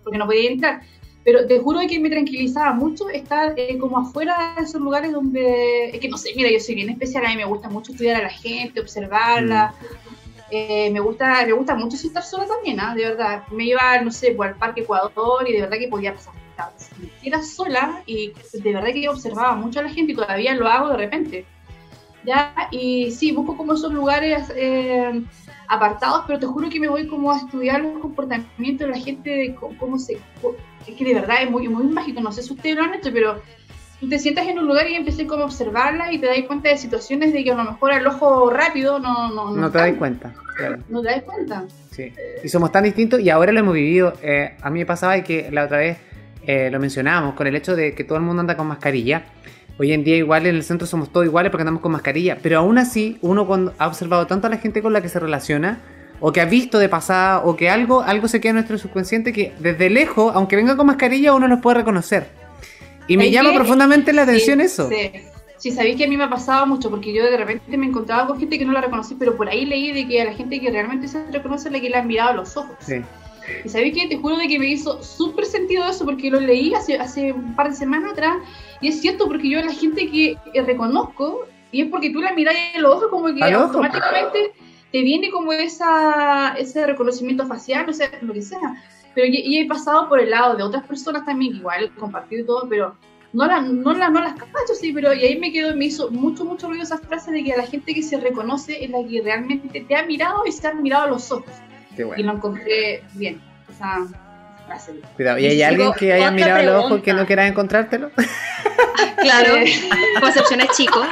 porque 0.04 0.18
no 0.18 0.26
podía 0.26 0.50
entrar. 0.50 0.82
Pero 1.28 1.46
te 1.46 1.60
juro 1.60 1.82
que 1.90 2.00
me 2.00 2.10
tranquilizaba 2.10 2.72
mucho 2.72 3.10
estar 3.10 3.54
eh, 3.58 3.78
como 3.78 3.98
afuera 3.98 4.54
de 4.56 4.64
esos 4.64 4.80
lugares 4.80 5.12
donde, 5.12 5.90
es 5.90 6.00
que 6.00 6.08
no 6.08 6.18
sé, 6.18 6.30
mira, 6.38 6.50
yo 6.50 6.58
soy 6.62 6.76
bien 6.76 6.90
especial, 6.90 7.26
a 7.26 7.28
mí 7.28 7.36
me 7.36 7.44
gusta 7.44 7.68
mucho 7.68 7.92
estudiar 7.92 8.22
a 8.22 8.24
la 8.24 8.30
gente, 8.30 8.80
observarla. 8.80 9.74
Eh, 10.50 10.90
me 10.90 11.02
gusta 11.02 11.46
me 11.46 11.52
gusta 11.52 11.76
mucho 11.76 11.98
estar 11.98 12.24
sola 12.24 12.48
también, 12.48 12.80
¿ah? 12.80 12.96
de 12.96 13.04
verdad. 13.04 13.44
Me 13.52 13.66
iba, 13.66 14.00
no 14.02 14.10
sé, 14.10 14.30
el 14.30 14.56
Parque 14.56 14.84
Ecuador 14.84 15.50
y 15.50 15.52
de 15.52 15.64
verdad 15.64 15.78
que 15.78 15.90
podía 15.90 16.14
pasar 16.14 16.34
tardes 16.56 16.90
era 17.22 17.44
sola 17.44 18.04
y 18.06 18.32
de 18.54 18.74
verdad 18.74 18.94
que 18.94 19.10
observaba 19.10 19.54
mucho 19.54 19.82
a 19.82 19.84
la 19.84 19.90
gente 19.90 20.14
y 20.14 20.16
todavía 20.16 20.56
lo 20.56 20.66
hago 20.70 20.92
de 20.92 20.98
repente. 20.98 21.46
¿Ya? 22.24 22.54
Y 22.72 23.12
sí, 23.12 23.34
busco 23.34 23.58
como 23.58 23.74
esos 23.74 23.92
lugares 23.92 24.50
eh, 24.56 25.24
apartados, 25.68 26.24
pero 26.28 26.40
te 26.40 26.46
juro 26.46 26.70
que 26.70 26.80
me 26.80 26.88
voy 26.88 27.08
como 27.08 27.32
a 27.32 27.38
estudiar 27.38 27.82
los 27.82 28.00
comportamientos 28.00 28.88
de 28.88 28.94
la 28.94 29.00
gente, 29.00 29.30
de 29.30 29.56
cómo, 29.56 30.00
se... 30.00 30.18
Es 30.88 30.96
que 30.96 31.06
de 31.06 31.14
verdad 31.14 31.44
es 31.44 31.52
muy, 31.52 31.68
muy 31.68 31.86
mágico, 31.88 32.22
no 32.22 32.32
sé 32.32 32.44
si 32.44 32.54
ustedes 32.54 32.76
lo 32.76 32.84
han 32.84 32.94
hecho, 32.94 33.12
pero 33.12 33.42
tú 34.00 34.08
te 34.08 34.20
sientas 34.20 34.48
en 34.48 34.60
un 34.60 34.68
lugar 34.68 34.90
y 34.90 34.96
empecé 34.96 35.28
como 35.28 35.44
a 35.44 35.46
observarla 35.46 36.12
y 36.14 36.20
te 36.20 36.28
das 36.28 36.38
cuenta 36.48 36.70
de 36.70 36.78
situaciones 36.78 37.34
de 37.34 37.44
que 37.44 37.52
a 37.52 37.56
lo 37.56 37.64
mejor 37.64 37.92
al 37.92 38.08
ojo 38.08 38.50
rápido 38.50 39.00
no... 39.00 39.32
No, 39.34 39.52
No 39.52 39.72
te 39.72 39.78
das 39.78 39.94
cuenta. 39.94 40.34
Claro. 40.56 40.78
No 40.90 41.02
te 41.02 41.10
das 41.10 41.24
cuenta. 41.24 41.66
Sí. 41.92 42.14
Y 42.44 42.50
somos 42.50 42.72
tan 42.72 42.84
distintos 42.84 43.20
y 43.20 43.30
ahora 43.30 43.52
lo 43.52 43.60
hemos 43.60 43.74
vivido. 43.74 44.14
Eh, 44.22 44.56
a 44.62 44.70
mí 44.70 44.80
me 44.80 44.86
pasaba 44.86 45.22
que 45.22 45.50
la 45.52 45.66
otra 45.66 45.78
vez 45.78 45.98
eh, 46.48 46.70
lo 46.72 46.80
mencionábamos 46.80 47.36
con 47.36 47.46
el 47.46 47.56
hecho 47.56 47.76
de 47.76 47.94
que 47.94 48.06
todo 48.06 48.18
el 48.18 48.24
mundo 48.24 48.40
anda 48.40 48.56
con 48.56 48.68
mascarilla. 48.68 49.26
Hoy 49.80 49.94
en 49.94 50.04
día 50.04 50.16
igual 50.16 50.46
en 50.48 50.56
el 50.56 50.64
centro 50.64 50.88
somos 50.88 51.12
todos 51.12 51.26
iguales 51.26 51.52
porque 51.52 51.62
andamos 51.62 51.82
con 51.82 51.92
mascarilla. 51.92 52.38
Pero 52.42 52.60
aún 52.60 52.78
así, 52.78 53.18
uno 53.22 53.46
cuando 53.46 53.74
ha 53.78 53.88
observado 53.88 54.26
tanto 54.26 54.48
a 54.48 54.50
la 54.50 54.58
gente 54.58 54.82
con 54.82 54.92
la 54.94 55.02
que 55.02 55.10
se 55.10 55.20
relaciona, 55.20 55.80
o 56.20 56.32
que 56.32 56.42
ha 56.42 56.46
visto 56.46 56.80
de 56.80 56.90
pasada, 56.90 57.42
o 57.44 57.56
que 57.56 57.70
algo, 57.70 58.02
algo 58.02 58.28
se 58.28 58.42
queda 58.42 58.50
en 58.52 58.56
nuestro 58.56 58.78
subconsciente 58.80 59.32
que 59.34 59.54
desde 59.60 59.90
lejos, 59.90 60.34
aunque 60.36 60.56
venga 60.56 60.76
con 60.76 60.88
mascarilla, 60.88 61.34
uno 61.34 61.48
los 61.48 61.60
puede 61.60 61.78
reconocer. 61.78 62.28
Y 63.08 63.18
me 63.18 63.26
¿Sabes 63.26 63.34
llama 63.34 63.50
qué? 63.52 63.56
profundamente 63.56 64.14
la 64.14 64.24
atención 64.24 64.60
Sí, 64.60 64.66
eso. 64.66 64.90
Sí. 64.90 65.12
Sí, 65.60 65.72
sabéis 65.72 65.98
que 65.98 66.06
a 66.06 66.08
mí 66.08 66.18
me 66.18 66.24
ha 66.24 66.30
pasado 66.30 66.68
mucho 66.68 66.90
porque 66.90 67.12
yo 67.12 67.24
de 67.24 67.36
repente 67.36 67.78
me 67.78 67.88
encontraba 67.88 68.28
con 68.28 68.40
gente 68.40 68.60
que 68.60 68.66
no 68.66 68.74
la 68.74 68.82
reconocí, 68.82 69.16
pero 69.16 69.36
por 69.36 69.50
ahí 69.50 69.66
leí 69.66 69.92
de 69.92 70.08
que 70.08 70.22
a 70.22 70.26
la 70.26 70.34
gente 70.34 70.60
que 70.60 70.70
realmente 70.70 71.08
se 71.08 71.26
reconoce 71.32 71.70
es 71.70 71.74
la 71.74 71.80
que 71.80 71.90
le 71.90 71.98
han 71.98 72.06
mirado 72.08 72.30
a 72.30 72.34
los 72.34 72.56
ojos. 72.58 72.76
Sí. 72.80 73.02
Y 73.64 73.70
sabéis 73.70 73.94
que 73.96 74.08
te 74.08 74.18
juro 74.18 74.38
de 74.38 74.48
que 74.48 74.60
me 74.60 74.68
hizo 74.68 75.02
súper 75.02 75.46
sentido 75.46 75.86
eso 75.86 76.06
porque 76.06 76.30
lo 76.30 76.40
leí 76.40 76.74
hace, 76.74 76.98
hace 76.98 77.32
un 77.32 77.56
par 77.56 77.70
de 77.70 77.76
semanas 77.76 78.14
atrás 78.14 78.38
y 78.82 78.90
es 78.90 79.02
cierto 79.02 79.28
porque 79.28 79.50
yo 79.50 79.60
a 79.60 79.64
la 79.64 79.74
gente 79.74 80.10
que 80.10 80.38
reconozco 80.66 81.46
y 81.72 81.82
es 81.82 81.90
porque 81.90 82.12
tú 82.12 82.22
la 82.22 82.34
miras 82.34 82.56
en 82.74 82.82
los 82.82 82.96
ojos 82.96 83.08
como 83.10 83.34
que 83.34 83.44
Al 83.44 83.56
ojo. 83.56 83.66
automáticamente 83.66 84.54
te 84.92 85.02
viene 85.02 85.30
como 85.32 85.52
esa, 85.52 86.56
ese 86.58 86.86
reconocimiento 86.86 87.46
facial, 87.46 87.90
o 87.90 87.94
sea, 87.94 88.10
lo 88.22 88.34
que 88.34 88.42
sea. 88.42 88.82
Pero 89.14 89.28
y, 89.28 89.38
y 89.38 89.60
he 89.60 89.68
pasado 89.68 90.08
por 90.08 90.20
el 90.20 90.30
lado 90.30 90.56
de 90.56 90.64
otras 90.64 90.86
personas 90.86 91.26
también, 91.26 91.56
igual 91.56 91.92
compartido 91.96 92.42
y 92.42 92.46
todo, 92.46 92.68
pero 92.70 92.96
no, 93.34 93.46
la, 93.46 93.62
no, 93.62 93.94
la, 93.94 94.10
no 94.10 94.22
las 94.22 94.34
cacho, 94.34 94.74
sí, 94.80 94.94
pero 94.94 95.14
y 95.14 95.24
ahí 95.24 95.38
me 95.38 95.52
quedó, 95.52 95.76
me 95.76 95.86
hizo 95.86 96.10
mucho, 96.12 96.46
mucho 96.46 96.68
ruido 96.68 96.84
esa 96.84 96.98
frase 96.98 97.32
de 97.32 97.44
que 97.44 97.54
a 97.54 97.58
la 97.58 97.68
gente 97.68 97.94
que 97.94 98.02
se 98.02 98.18
reconoce 98.20 98.84
es 98.84 98.90
la 98.90 99.06
que 99.08 99.22
realmente 99.22 99.82
te 99.82 99.96
ha 99.96 100.06
mirado 100.06 100.44
y 100.46 100.52
se 100.52 100.68
ha 100.68 100.74
mirado 100.74 101.04
a 101.04 101.08
los 101.08 101.32
ojos. 101.32 101.52
Qué 101.98 102.08
Y 102.18 102.24
lo 102.24 102.34
encontré 102.34 103.04
bien, 103.14 103.42
esa 103.70 104.06
frase. 104.68 104.94
Cuidado. 105.16 105.40
¿Y 105.40 105.48
hay 105.48 105.58
Y 105.58 105.64
alguien 105.64 105.92
que 105.94 106.14
haya 106.14 106.32
mirado 106.32 106.64
los 106.64 106.86
ojos 106.86 107.02
que 107.02 107.14
no 107.14 107.26
quiera 107.26 107.48
encontrártelo? 107.48 108.12
Claro, 109.20 109.56
Concepción 110.22 110.62
es 110.62 110.70
chico. 110.72 111.02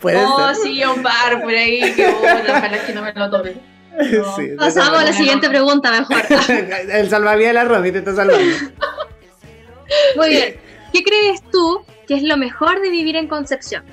Puede 0.00 0.18
oh, 0.18 0.48
ser. 0.48 0.56
sí, 0.56 0.84
un 0.84 1.02
par 1.02 1.40
por 1.40 1.52
ahí, 1.52 1.92
que 1.94 2.10
bueno, 2.10 2.44
ojalá 2.48 2.86
que 2.86 2.92
no 2.92 3.02
me 3.02 3.12
lo 3.14 3.30
tome. 3.30 3.54
No. 3.92 4.36
Sí, 4.36 4.48
de 4.48 4.56
Pasamos 4.56 5.00
a 5.00 5.04
la 5.04 5.12
siguiente 5.12 5.48
pregunta 5.48 5.90
mejor. 5.90 6.16
El 6.90 7.08
salvavidas 7.08 7.50
de 7.50 7.54
la 7.54 7.64
Romy 7.64 7.92
te 7.92 7.98
está 7.98 8.14
salvando. 8.14 8.56
Muy 10.16 10.28
bien. 10.28 10.56
¿Qué 10.92 11.02
crees 11.02 11.42
tú 11.50 11.84
que 12.06 12.16
es 12.16 12.22
lo 12.22 12.36
mejor 12.36 12.80
de 12.80 12.90
vivir 12.90 13.16
en 13.16 13.28
Concepción? 13.28 13.84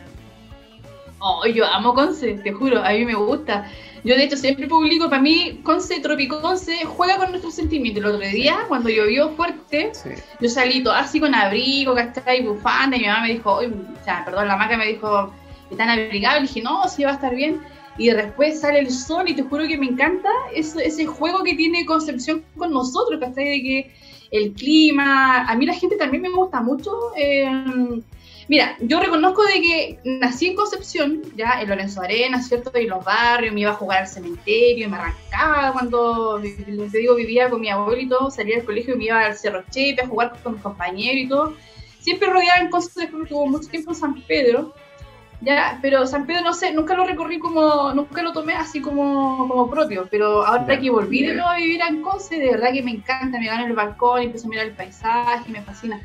Oh, 1.19 1.45
yo 1.45 1.65
amo 1.65 1.93
Conce, 1.93 2.33
te 2.43 2.51
juro, 2.51 2.83
a 2.83 2.91
mí 2.91 3.05
me 3.05 3.15
gusta. 3.15 3.69
Yo 4.03 4.15
de 4.15 4.23
hecho 4.23 4.37
siempre 4.37 4.67
publico, 4.67 5.09
para 5.09 5.21
mí, 5.21 5.59
Conce, 5.63 6.01
Conce 6.27 6.85
juega 6.85 7.17
con 7.17 7.29
nuestros 7.29 7.53
sentimientos. 7.55 8.03
El 8.03 8.09
otro 8.09 8.27
día, 8.27 8.59
cuando 8.67 8.89
llovió 8.89 9.31
fuerte, 9.31 9.91
yo 10.39 10.49
salí 10.49 10.83
todo 10.83 10.93
así 10.93 11.19
con 11.19 11.35
abrigo, 11.35 11.95
¿cachai? 11.95 12.43
Bufanda, 12.43 12.97
y 12.97 13.01
mi 13.01 13.07
mamá 13.07 13.21
me 13.21 13.33
dijo, 13.33 13.53
o 13.55 14.03
sea, 14.03 14.23
perdón, 14.25 14.47
la 14.47 14.57
maca 14.57 14.77
me 14.77 14.87
dijo, 14.87 15.33
¿están 15.69 15.89
abrigados? 15.89 16.39
Y 16.39 16.47
dije, 16.47 16.61
no, 16.61 16.87
sí 16.87 17.03
va 17.03 17.11
a 17.11 17.15
estar 17.15 17.35
bien. 17.35 17.61
Y 17.97 18.09
después 18.09 18.61
sale 18.61 18.79
el 18.79 18.91
sol 18.91 19.27
y 19.27 19.35
te 19.35 19.43
juro 19.43 19.67
que 19.67 19.77
me 19.77 19.87
encanta 19.87 20.29
ese, 20.55 20.85
ese 20.85 21.05
juego 21.05 21.43
que 21.43 21.55
tiene 21.55 21.85
Concepción 21.85 22.43
con 22.57 22.71
nosotros, 22.71 23.19
¿cachai? 23.19 23.45
De 23.45 23.61
que 23.61 23.93
el 24.31 24.53
clima, 24.53 25.43
a 25.45 25.55
mí 25.55 25.65
la 25.65 25.73
gente 25.73 25.97
también 25.97 26.23
me 26.23 26.29
gusta 26.29 26.61
mucho. 26.61 26.91
Eh, 27.17 28.01
Mira, 28.49 28.75
yo 28.79 28.99
reconozco 28.99 29.43
de 29.43 29.61
que 29.61 29.99
nací 30.03 30.47
en 30.47 30.55
Concepción, 30.55 31.21
ya 31.35 31.61
en 31.61 31.69
Lorenzo 31.69 32.01
Arena, 32.01 32.41
¿cierto? 32.41 32.71
Y 32.79 32.87
los 32.87 33.05
barrios, 33.05 33.53
me 33.53 33.61
iba 33.61 33.69
a 33.69 33.75
jugar 33.75 33.99
al 33.99 34.07
cementerio, 34.07 34.89
me 34.89 34.97
arrancaba 34.97 35.71
cuando, 35.71 36.39
les 36.39 36.91
digo, 36.91 37.13
vivía 37.13 37.47
con 37.47 37.61
mi 37.61 37.69
abuelo 37.69 38.31
salía 38.31 38.55
del 38.55 38.65
colegio 38.65 38.95
y 38.95 38.97
me 38.97 39.03
iba 39.03 39.23
al 39.23 39.35
Cerro 39.35 39.63
Chepe 39.69 40.01
a 40.01 40.07
jugar 40.07 40.35
con 40.41 40.53
mis 40.53 40.63
compañeros 40.63 41.21
y 41.21 41.29
todo. 41.29 41.53
Siempre 41.99 42.27
rodeaba 42.27 42.59
en 42.59 42.71
Concepción, 42.71 43.27
tuvo 43.27 43.45
mucho 43.45 43.69
tiempo 43.69 43.91
en 43.91 43.95
San 43.95 44.19
Pedro, 44.23 44.73
ya, 45.41 45.77
pero 45.79 46.07
San 46.07 46.25
Pedro 46.25 46.41
no 46.41 46.53
sé, 46.53 46.73
nunca 46.73 46.95
lo 46.95 47.05
recorrí 47.05 47.37
como, 47.37 47.93
nunca 47.93 48.23
lo 48.23 48.33
tomé 48.33 48.53
así 48.55 48.81
como, 48.81 49.47
como 49.47 49.69
propio, 49.69 50.07
pero 50.09 50.43
ahora 50.43 50.79
que 50.79 50.89
volví 50.89 51.21
de 51.21 51.35
nuevo 51.35 51.49
a 51.49 51.57
vivir 51.57 51.81
en 51.87 52.01
Conce, 52.01 52.39
de 52.39 52.49
verdad 52.49 52.73
que 52.73 52.81
me 52.81 52.91
encanta, 52.91 53.37
me 53.37 53.45
gano 53.45 53.65
en 53.65 53.69
el 53.69 53.75
balcón, 53.75 54.23
empiezo 54.23 54.47
a 54.47 54.49
mirar 54.49 54.65
el 54.65 54.73
paisaje, 54.73 55.51
me 55.51 55.61
fascina. 55.61 56.01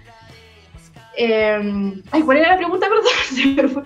Eh, 1.17 2.03
ay, 2.11 2.23
¿cuál 2.23 2.39
era 2.39 2.51
la 2.51 2.57
pregunta? 2.57 2.87
Perdón. 3.57 3.85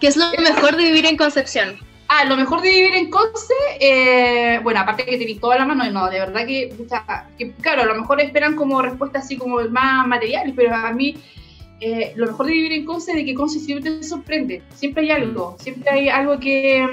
¿Qué 0.00 0.06
es 0.08 0.16
lo 0.16 0.26
mejor 0.30 0.76
de 0.76 0.84
vivir 0.84 1.06
en 1.06 1.16
Concepción? 1.16 1.78
Ah, 2.14 2.26
lo 2.26 2.36
mejor 2.36 2.60
de 2.60 2.68
vivir 2.68 2.94
en 2.94 3.08
Conce, 3.08 3.54
eh, 3.80 4.60
bueno, 4.62 4.80
aparte 4.80 5.04
que 5.04 5.16
te 5.16 5.24
vi 5.24 5.36
toda 5.36 5.56
la 5.56 5.64
mano, 5.64 5.90
no, 5.90 6.10
de 6.10 6.18
verdad 6.18 6.46
que, 6.46 6.74
que, 7.38 7.52
claro, 7.52 7.82
a 7.82 7.86
lo 7.86 7.94
mejor 7.94 8.20
esperan 8.20 8.54
como 8.54 8.82
respuesta 8.82 9.20
así 9.20 9.38
como 9.38 9.60
más 9.70 10.06
materiales, 10.06 10.52
pero 10.54 10.74
a 10.74 10.92
mí 10.92 11.16
eh, 11.80 12.12
lo 12.16 12.26
mejor 12.26 12.46
de 12.46 12.52
vivir 12.52 12.72
en 12.72 12.84
Conce 12.84 13.12
es 13.12 13.16
de 13.16 13.24
que 13.24 13.34
Conce 13.34 13.60
siempre 13.60 13.92
te 13.92 14.02
sorprende, 14.02 14.62
siempre 14.74 15.04
hay 15.04 15.10
algo, 15.10 15.56
siempre 15.58 15.90
hay 15.90 16.08
algo 16.10 16.38
que, 16.38 16.86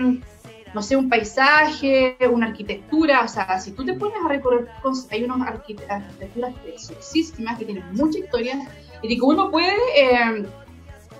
no 0.73 0.81
sé, 0.81 0.95
un 0.95 1.09
paisaje, 1.09 2.17
una 2.31 2.47
arquitectura, 2.47 3.21
o 3.23 3.27
sea, 3.27 3.59
si 3.59 3.71
tú 3.71 3.85
te 3.85 3.93
pones 3.93 4.17
a 4.23 4.27
recorrer 4.27 4.67
hay 5.11 5.23
unas 5.23 5.47
arquitecturas 5.47 6.53
preciosísimas 6.63 7.57
que 7.57 7.65
tienen 7.65 7.83
mucha 7.93 8.19
historia, 8.19 8.67
y 9.01 9.15
que 9.15 9.21
uno 9.21 9.49
puede, 9.49 9.73
eh, 9.95 10.45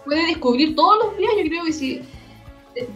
puede 0.05 0.27
descubrir 0.27 0.75
todos 0.75 1.05
los 1.05 1.17
días, 1.17 1.31
yo 1.37 1.49
creo 1.49 1.65
que 1.65 1.73
si 1.73 2.01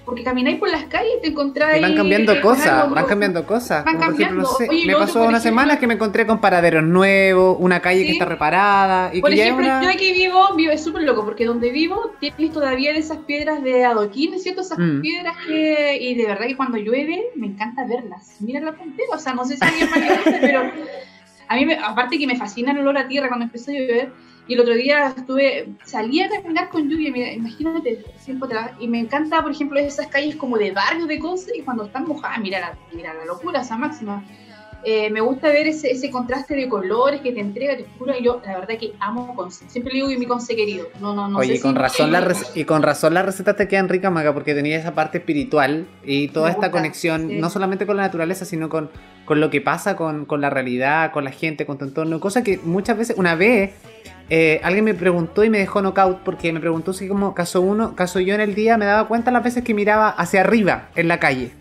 porque 0.05 0.23
camináis 0.23 0.57
por 0.57 0.69
las 0.69 0.85
calles 0.85 1.13
y 1.17 1.21
te 1.21 1.27
encontráis. 1.29 1.81
Van 1.81 1.95
cambiando 1.95 2.39
cosas, 2.41 2.89
van 2.89 3.05
cambiando 3.05 3.45
cosas. 3.45 3.85
Van 3.85 3.99
cambiando. 3.99 4.49
me 4.85 4.95
pasó 4.95 5.23
una 5.23 5.39
semana 5.39 5.79
que 5.79 5.87
me 5.87 5.95
encontré 5.95 6.25
con 6.25 6.39
paraderos 6.39 6.83
nuevos, 6.83 7.57
una 7.59 7.79
calle 7.79 8.05
que 8.05 8.11
está 8.11 8.25
reparada. 8.25 9.13
Y 9.13 9.21
por 9.21 9.31
que 9.31 9.41
ejemplo, 9.41 9.65
yo 9.65 9.89
aquí 9.89 10.13
vivo, 10.13 10.55
vivo 10.55 10.71
es 10.71 10.83
súper 10.83 11.03
loco, 11.03 11.25
porque 11.25 11.45
donde 11.45 11.71
vivo 11.71 12.11
tienes 12.19 12.51
todavía 12.51 12.91
esas 12.91 13.19
piedras 13.19 13.63
de 13.63 13.85
adoquín, 13.85 14.39
¿cierto? 14.39 14.61
Esas 14.61 14.79
mm. 14.79 15.01
piedras 15.01 15.35
que. 15.47 15.97
Y 15.99 16.15
de 16.15 16.25
verdad 16.25 16.45
que 16.47 16.57
cuando 16.57 16.77
llueve 16.77 17.23
me 17.35 17.47
encanta 17.47 17.85
verlas. 17.85 18.37
Mira 18.39 18.59
la 18.59 18.73
frontera, 18.73 19.15
o 19.15 19.19
sea, 19.19 19.33
no 19.33 19.45
sé 19.45 19.57
si 19.57 19.63
alguien 19.63 19.89
más 19.89 20.39
pero. 20.41 20.61
A 21.49 21.55
mí, 21.55 21.65
me, 21.65 21.75
aparte 21.75 22.17
que 22.17 22.25
me 22.25 22.37
fascina 22.37 22.71
el 22.71 22.79
olor 22.79 22.97
a 22.97 23.07
tierra 23.07 23.27
cuando 23.27 23.45
empieza 23.45 23.71
a 23.71 23.75
llover 23.75 24.11
y 24.47 24.53
el 24.55 24.59
otro 24.59 24.73
día 24.73 25.07
estuve, 25.15 25.69
salí 25.85 26.21
a 26.21 26.29
caminar 26.29 26.69
con 26.69 26.89
lluvia, 26.89 27.11
mira, 27.11 27.31
imagínate, 27.31 28.03
tiempo 28.25 28.45
atrás, 28.45 28.71
y 28.79 28.87
me 28.87 28.99
encanta, 28.99 29.41
por 29.41 29.51
ejemplo, 29.51 29.79
esas 29.79 30.07
calles 30.07 30.35
como 30.35 30.57
de 30.57 30.71
barrio 30.71 31.05
de 31.05 31.19
Conce, 31.19 31.57
y 31.57 31.61
cuando 31.61 31.85
están 31.85 32.05
mojadas, 32.05 32.39
mira 32.39 32.59
la, 32.59 32.77
mira 32.93 33.13
la 33.13 33.25
locura, 33.25 33.61
esa 33.61 33.77
máxima. 33.77 34.23
Eh, 34.85 35.09
me 35.11 35.21
gusta 35.21 35.47
ver 35.47 35.67
ese, 35.67 35.91
ese, 35.91 36.11
contraste 36.11 36.55
de 36.55 36.67
colores 36.67 37.21
que 37.21 37.31
te 37.31 37.39
entrega, 37.39 37.77
te 37.77 37.85
juro, 37.97 38.13
y 38.19 38.23
yo 38.23 38.41
la 38.45 38.59
verdad 38.59 38.77
que 38.77 38.93
amo 38.99 39.33
Conce. 39.33 39.69
Siempre 39.69 39.93
le 39.93 39.97
digo 39.97 40.09
que 40.09 40.17
mi 40.17 40.25
Conce 40.25 40.55
querido. 40.55 40.87
No, 40.99 41.15
no, 41.15 41.29
no 41.29 41.37
Oye, 41.37 41.55
y, 41.55 41.59
con 41.59 41.75
razón 41.75 42.11
la 42.11 42.35
y 42.53 42.65
con 42.65 42.83
razón 42.83 43.13
las 43.13 43.25
recetas 43.25 43.55
te 43.55 43.67
quedan 43.67 43.87
ricas, 43.87 44.11
Maga, 44.11 44.33
porque 44.33 44.53
tenía 44.53 44.77
esa 44.77 44.93
parte 44.93 45.19
espiritual 45.19 45.87
y 46.03 46.27
toda 46.27 46.49
esta 46.51 46.69
conexión, 46.69 47.39
no 47.39 47.49
solamente 47.49 47.85
con 47.85 47.95
la 47.95 48.03
naturaleza, 48.03 48.43
sino 48.43 48.67
con, 48.67 48.89
con 49.25 49.39
lo 49.39 49.49
que 49.49 49.61
pasa 49.61 49.95
con, 49.95 50.25
con, 50.25 50.41
la 50.41 50.49
realidad, 50.49 51.11
con 51.13 51.23
la 51.23 51.31
gente, 51.31 51.65
con 51.65 51.77
tu 51.77 51.85
entorno. 51.85 52.19
Cosa 52.19 52.43
que 52.43 52.59
muchas 52.63 52.97
veces, 52.97 53.17
una 53.17 53.35
vez, 53.35 53.71
eh, 54.29 54.59
alguien 54.63 54.83
me 54.83 54.93
preguntó 54.93 55.45
y 55.45 55.49
me 55.49 55.59
dejó 55.59 55.81
knockout 55.81 56.19
porque 56.23 56.51
me 56.51 56.59
preguntó 56.59 56.91
si 56.91 57.07
como 57.07 57.33
caso 57.33 57.61
uno, 57.61 57.95
caso 57.95 58.19
yo 58.19 58.35
en 58.35 58.41
el 58.41 58.53
día 58.53 58.77
me 58.77 58.85
daba 58.85 59.07
cuenta 59.07 59.31
las 59.31 59.43
veces 59.43 59.63
que 59.63 59.73
miraba 59.73 60.09
hacia 60.09 60.41
arriba 60.41 60.89
en 60.95 61.07
la 61.07 61.19
calle. 61.19 61.51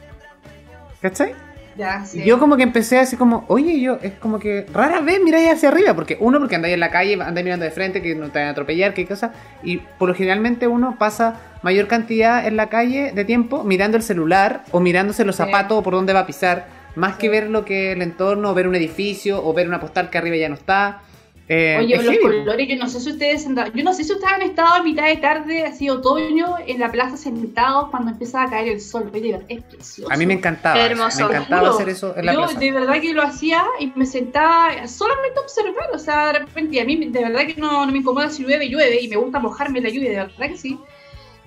¿Cachai? 1.01 1.35
Ya, 1.77 2.05
sí. 2.05 2.23
Yo 2.25 2.39
como 2.39 2.57
que 2.57 2.63
empecé 2.63 2.99
así 2.99 3.17
como, 3.17 3.45
oye, 3.49 3.81
yo 3.81 3.99
es 4.03 4.13
como 4.15 4.39
que 4.39 4.67
rara 4.73 5.01
vez 5.01 5.21
miráis 5.23 5.51
hacia 5.51 5.69
arriba, 5.71 5.95
porque 5.95 6.17
uno, 6.21 6.39
porque 6.39 6.57
andáis 6.57 6.75
en 6.75 6.81
la 6.81 6.91
calle, 6.91 7.15
andáis 7.15 7.45
mirando 7.45 7.65
de 7.65 7.71
frente, 7.71 8.03
que 8.03 8.15
no 8.15 8.31
te 8.31 8.39
van 8.39 8.49
a 8.49 8.51
atropellar, 8.51 8.95
qué 8.95 9.07
cosa, 9.07 9.33
y 9.63 9.79
por 9.79 10.09
lo 10.09 10.15
generalmente 10.15 10.67
uno 10.67 10.97
pasa 10.99 11.41
mayor 11.63 11.87
cantidad 11.87 12.47
en 12.47 12.57
la 12.57 12.69
calle 12.69 13.13
de 13.13 13.25
tiempo 13.25 13.65
mirando 13.65 13.97
el 13.97 14.03
celular 14.03 14.65
o 14.71 14.81
mirándose 14.81 15.25
los 15.25 15.37
zapatos 15.37 15.79
o 15.79 15.83
por 15.83 15.95
dónde 15.95 16.13
va 16.13 16.21
a 16.21 16.27
pisar, 16.27 16.67
más 16.95 17.17
que 17.17 17.29
ver 17.29 17.49
lo 17.49 17.65
que 17.65 17.93
el 17.93 18.03
entorno, 18.03 18.51
o 18.51 18.55
ver 18.55 18.69
un 18.69 18.75
edificio 18.75 19.45
o 19.45 19.53
ver 19.55 19.67
una 19.67 19.81
postal 19.81 20.11
que 20.11 20.19
arriba 20.19 20.37
ya 20.37 20.49
no 20.49 20.57
está. 20.57 21.01
Eh, 21.55 21.77
Oye, 21.81 22.03
los 22.03 22.17
colores, 22.17 22.67
yo 22.67 22.77
no 22.77 22.89
sé 22.89 22.99
si 22.99 23.11
ustedes 23.11 23.47
han 23.47 23.55
yo 23.75 23.85
no 23.85 23.93
sé 23.93 24.05
si 24.05 24.13
ustedes 24.13 24.33
han 24.33 24.41
estado 24.41 24.77
a 24.77 24.83
mitad 24.83 25.07
de 25.07 25.19
tarde, 25.19 25.67
así 25.67 25.91
otoño, 25.91 26.55
en 26.67 26.81
la 26.81 26.91
plaza 26.91 27.19
sentados 27.19 27.91
cuando 27.91 28.13
empieza 28.13 28.45
a 28.45 28.49
caer 28.49 28.69
el 28.69 28.81
sol. 28.81 29.11
Oye, 29.13 29.39
es 29.49 29.63
precioso. 29.65 30.11
A 30.11 30.17
mí 30.17 30.25
me 30.25 30.33
encantaba. 30.33 30.81
Hermoso. 30.81 31.29
Me 31.29 31.35
encantaba 31.37 31.69
hacer 31.69 31.91
eso 31.91 32.17
en 32.17 32.25
la 32.25 32.33
yo, 32.33 32.47
de 32.47 32.73
verdad 32.73 32.99
que 33.03 33.13
lo 33.13 33.23
hacía 33.23 33.67
y 33.79 33.93
me 33.95 34.07
sentaba 34.07 34.89
solamente 34.89 35.41
a 35.41 35.43
observar. 35.43 35.91
O 35.93 35.99
sea, 35.99 36.33
de 36.33 36.39
repente, 36.39 36.81
a 36.81 36.87
mí 36.87 36.97
de 36.97 37.21
verdad 37.23 37.47
que 37.47 37.61
no, 37.61 37.85
no 37.85 37.93
me 37.93 37.99
incomoda 37.99 38.31
si 38.31 38.45
llueve, 38.45 38.71
llueve 38.71 39.03
y 39.03 39.09
me 39.09 39.17
gusta 39.17 39.39
mojarme 39.39 39.83
la 39.83 39.91
lluvia, 39.91 40.09
de 40.09 40.17
verdad 40.17 40.49
que 40.49 40.57
sí. 40.57 40.79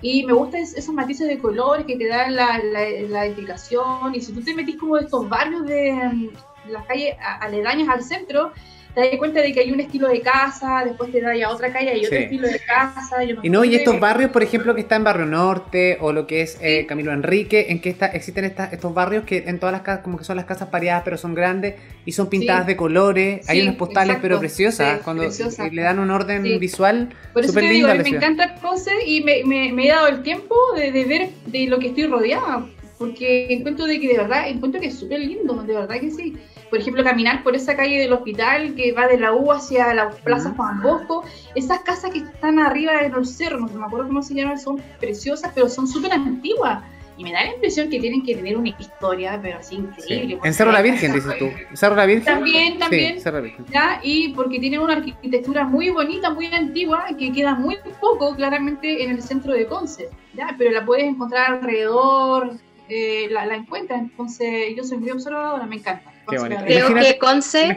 Y 0.02 0.24
me 0.24 0.34
gustan 0.34 0.60
esos 0.60 0.94
matices 0.94 1.26
de 1.26 1.38
colores 1.40 1.84
que 1.84 1.96
te 1.96 2.06
dan 2.06 2.36
la, 2.36 2.58
la, 2.58 2.88
la 3.08 3.26
edificación. 3.26 4.14
Y 4.14 4.20
si 4.20 4.32
tú 4.32 4.40
te 4.40 4.54
metís 4.54 4.76
como 4.76 4.98
de 4.98 5.02
estos 5.02 5.28
barrios 5.28 5.66
de 5.66 5.92
mm, 5.92 6.28
las 6.70 6.86
calles 6.86 7.16
aledañas 7.40 7.88
al 7.88 8.04
centro, 8.04 8.52
te 8.96 9.10
das 9.10 9.18
cuenta 9.18 9.42
de 9.42 9.52
que 9.52 9.60
hay 9.60 9.70
un 9.70 9.78
estilo 9.78 10.08
de 10.08 10.22
casa, 10.22 10.82
después 10.86 11.12
te 11.12 11.20
das 11.20 11.36
a 11.42 11.50
otra 11.50 11.70
calle 11.70 11.98
y 11.98 12.06
otro 12.06 12.16
estilo 12.16 12.48
de 12.48 12.58
casa. 12.60 13.22
y 13.42 13.50
no, 13.50 13.62
y 13.62 13.74
estos 13.74 14.00
barrios, 14.00 14.30
por 14.30 14.42
ejemplo, 14.42 14.74
que 14.74 14.80
está 14.80 14.96
en 14.96 15.04
Barrio 15.04 15.26
Norte 15.26 15.98
o 16.00 16.14
lo 16.14 16.26
que 16.26 16.40
es 16.40 16.56
eh, 16.62 16.86
Camilo 16.86 17.12
Enrique, 17.12 17.66
en 17.68 17.82
que 17.82 17.90
está, 17.90 18.06
existen 18.06 18.46
estos 18.46 18.94
barrios 18.94 19.24
que 19.24 19.44
en 19.48 19.58
todas 19.58 19.74
las 19.74 19.82
casas, 19.82 20.02
como 20.02 20.16
que 20.16 20.24
son 20.24 20.36
las 20.36 20.46
casas 20.46 20.70
pareadas, 20.70 21.02
pero 21.04 21.18
son 21.18 21.34
grandes 21.34 21.74
y 22.06 22.12
son 22.12 22.30
pintadas 22.30 22.66
de 22.66 22.74
colores. 22.74 23.46
hay 23.50 23.60
unas 23.60 23.76
postales, 23.76 24.16
pero 24.22 24.38
preciosas, 24.38 25.00
cuando 25.02 25.24
le 25.24 25.82
dan 25.82 25.98
un 25.98 26.10
orden 26.10 26.58
visual. 26.58 27.10
Por 27.34 27.44
eso 27.44 27.52
te 27.52 27.60
digo, 27.68 27.88
me 27.88 28.08
encanta 28.08 28.54
Conce 28.62 28.92
y 29.06 29.22
me, 29.22 29.44
me, 29.44 29.86
he 29.86 29.88
dado 29.88 30.08
el 30.08 30.22
tiempo 30.22 30.54
de, 30.74 30.90
de 30.90 31.04
ver 31.04 31.28
de 31.44 31.66
lo 31.66 31.78
que 31.78 31.88
estoy 31.88 32.06
rodeada, 32.06 32.66
porque 32.98 33.52
encuentro 33.52 33.86
de 33.86 34.00
que 34.00 34.08
de 34.08 34.18
verdad, 34.18 34.48
encuentro 34.48 34.80
que 34.80 34.88
es 34.88 34.98
súper 34.98 35.20
lindo, 35.20 35.54
de 35.62 35.74
verdad 35.74 36.00
que 36.00 36.10
sí 36.10 36.34
por 36.70 36.80
ejemplo, 36.80 37.04
caminar 37.04 37.42
por 37.42 37.54
esa 37.54 37.76
calle 37.76 37.98
del 37.98 38.12
hospital 38.12 38.74
que 38.74 38.92
va 38.92 39.06
de 39.06 39.18
la 39.18 39.32
U 39.32 39.52
hacia 39.52 39.94
la 39.94 40.10
Plaza 40.10 40.52
Juan 40.56 40.82
Bosco, 40.82 41.24
esas 41.54 41.80
casas 41.80 42.10
que 42.10 42.18
están 42.18 42.58
arriba 42.58 43.02
de 43.02 43.08
los 43.08 43.30
cerros, 43.30 43.72
no 43.72 43.80
me 43.80 43.86
acuerdo 43.86 44.08
cómo 44.08 44.22
se 44.22 44.34
llaman, 44.34 44.58
son 44.58 44.82
preciosas, 45.00 45.52
pero 45.54 45.68
son 45.68 45.86
súper 45.86 46.12
antiguas. 46.12 46.82
Y 47.18 47.24
me 47.24 47.32
da 47.32 47.44
la 47.44 47.54
impresión 47.54 47.88
que 47.88 47.98
tienen 47.98 48.22
que 48.22 48.34
tener 48.34 48.58
una 48.58 48.68
historia, 48.78 49.38
pero 49.40 49.56
así 49.56 49.76
increíble. 49.76 50.38
En 50.44 50.52
Cerro 50.52 50.70
la 50.70 50.82
Virgen, 50.82 51.14
dices 51.14 51.38
tú. 51.38 51.48
¿Cerro 51.72 51.96
la 51.96 52.04
Virgen? 52.04 52.26
También, 52.26 52.78
también. 52.78 53.18
Cerro 53.22 53.38
la 53.38 53.44
Virgen. 53.44 53.64
¿ya? 53.72 54.00
Y 54.02 54.34
porque 54.34 54.58
tiene 54.58 54.78
una 54.78 54.96
arquitectura 54.96 55.64
muy 55.64 55.88
bonita, 55.88 56.28
muy 56.28 56.44
antigua, 56.46 57.06
que 57.18 57.32
queda 57.32 57.54
muy 57.54 57.78
poco 58.02 58.36
claramente 58.36 59.02
en 59.02 59.12
el 59.12 59.22
centro 59.22 59.54
de 59.54 59.64
Conce. 59.64 60.10
¿ya? 60.34 60.54
Pero 60.58 60.72
la 60.72 60.84
puedes 60.84 61.06
encontrar 61.06 61.52
alrededor, 61.52 62.58
eh, 62.88 63.28
la, 63.30 63.46
la 63.46 63.56
encuentras. 63.56 64.00
Entonces, 64.00 64.74
yo 64.76 64.84
soy 64.84 64.98
muy 64.98 65.10
observadora, 65.10 65.66
me 65.66 65.76
encanta. 65.76 66.12
Creo 66.26 66.94
que 66.94 67.18
Conce. 67.18 67.76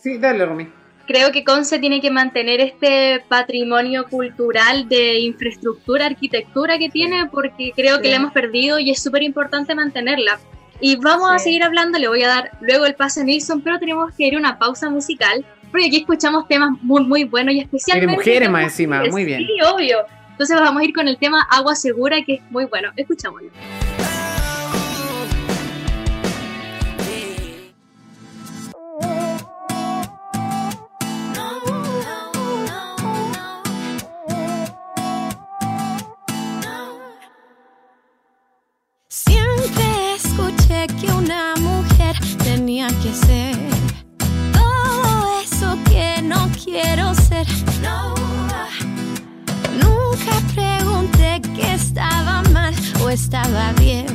Sí, 0.00 0.18
dale, 0.18 0.46
Romy. 0.46 0.68
Creo 1.06 1.32
que 1.32 1.44
Conce 1.44 1.78
tiene 1.78 2.00
que 2.00 2.10
mantener 2.10 2.60
este 2.60 3.22
patrimonio 3.28 4.06
cultural 4.08 4.88
de 4.88 5.18
infraestructura, 5.18 6.06
arquitectura 6.06 6.78
que 6.78 6.88
tiene, 6.88 7.26
porque 7.30 7.72
creo 7.76 8.00
que 8.00 8.08
la 8.08 8.16
hemos 8.16 8.32
perdido 8.32 8.78
y 8.78 8.90
es 8.90 9.02
súper 9.02 9.22
importante 9.22 9.74
mantenerla. 9.74 10.38
Y 10.80 10.96
vamos 10.96 11.30
a 11.30 11.38
seguir 11.38 11.62
hablando, 11.62 11.98
le 11.98 12.08
voy 12.08 12.22
a 12.22 12.28
dar 12.28 12.50
luego 12.60 12.86
el 12.86 12.94
paso 12.94 13.20
a 13.20 13.24
Nilsson, 13.24 13.60
pero 13.60 13.78
tenemos 13.78 14.14
que 14.14 14.26
ir 14.26 14.34
a 14.34 14.38
una 14.38 14.58
pausa 14.58 14.88
musical, 14.90 15.44
porque 15.70 15.86
aquí 15.86 15.98
escuchamos 15.98 16.48
temas 16.48 16.70
muy, 16.80 17.04
muy 17.04 17.24
buenos 17.24 17.54
y 17.54 17.60
especialmente... 17.60 18.10
de 18.10 18.16
mujeres 18.16 18.50
más 18.50 18.64
encima, 18.64 19.04
muy 19.04 19.24
bien. 19.24 19.40
Sí, 19.40 19.60
obvio. 19.62 19.98
Entonces 20.34 20.58
vamos 20.58 20.82
a 20.82 20.84
ir 20.84 20.92
con 20.92 21.06
el 21.06 21.16
tema 21.16 21.46
Agua 21.48 21.76
Segura, 21.76 22.16
que 22.24 22.34
es 22.34 22.42
muy 22.50 22.64
bueno. 22.64 22.90
Escuchámoslo. 22.96 23.50
Estaba 53.24 53.72
bien. 53.80 54.13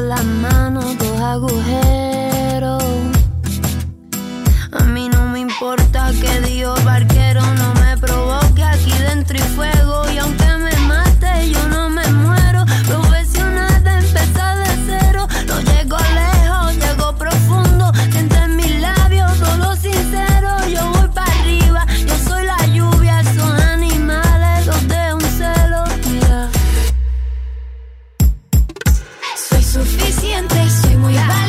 Las 0.00 0.24
manos 0.24 0.98
dos 0.98 1.20
agujeros. 1.20 1.85
Suficiente, 30.36 30.70
soy 30.70 30.96
muy 30.96 31.14
valiente, 31.14 31.45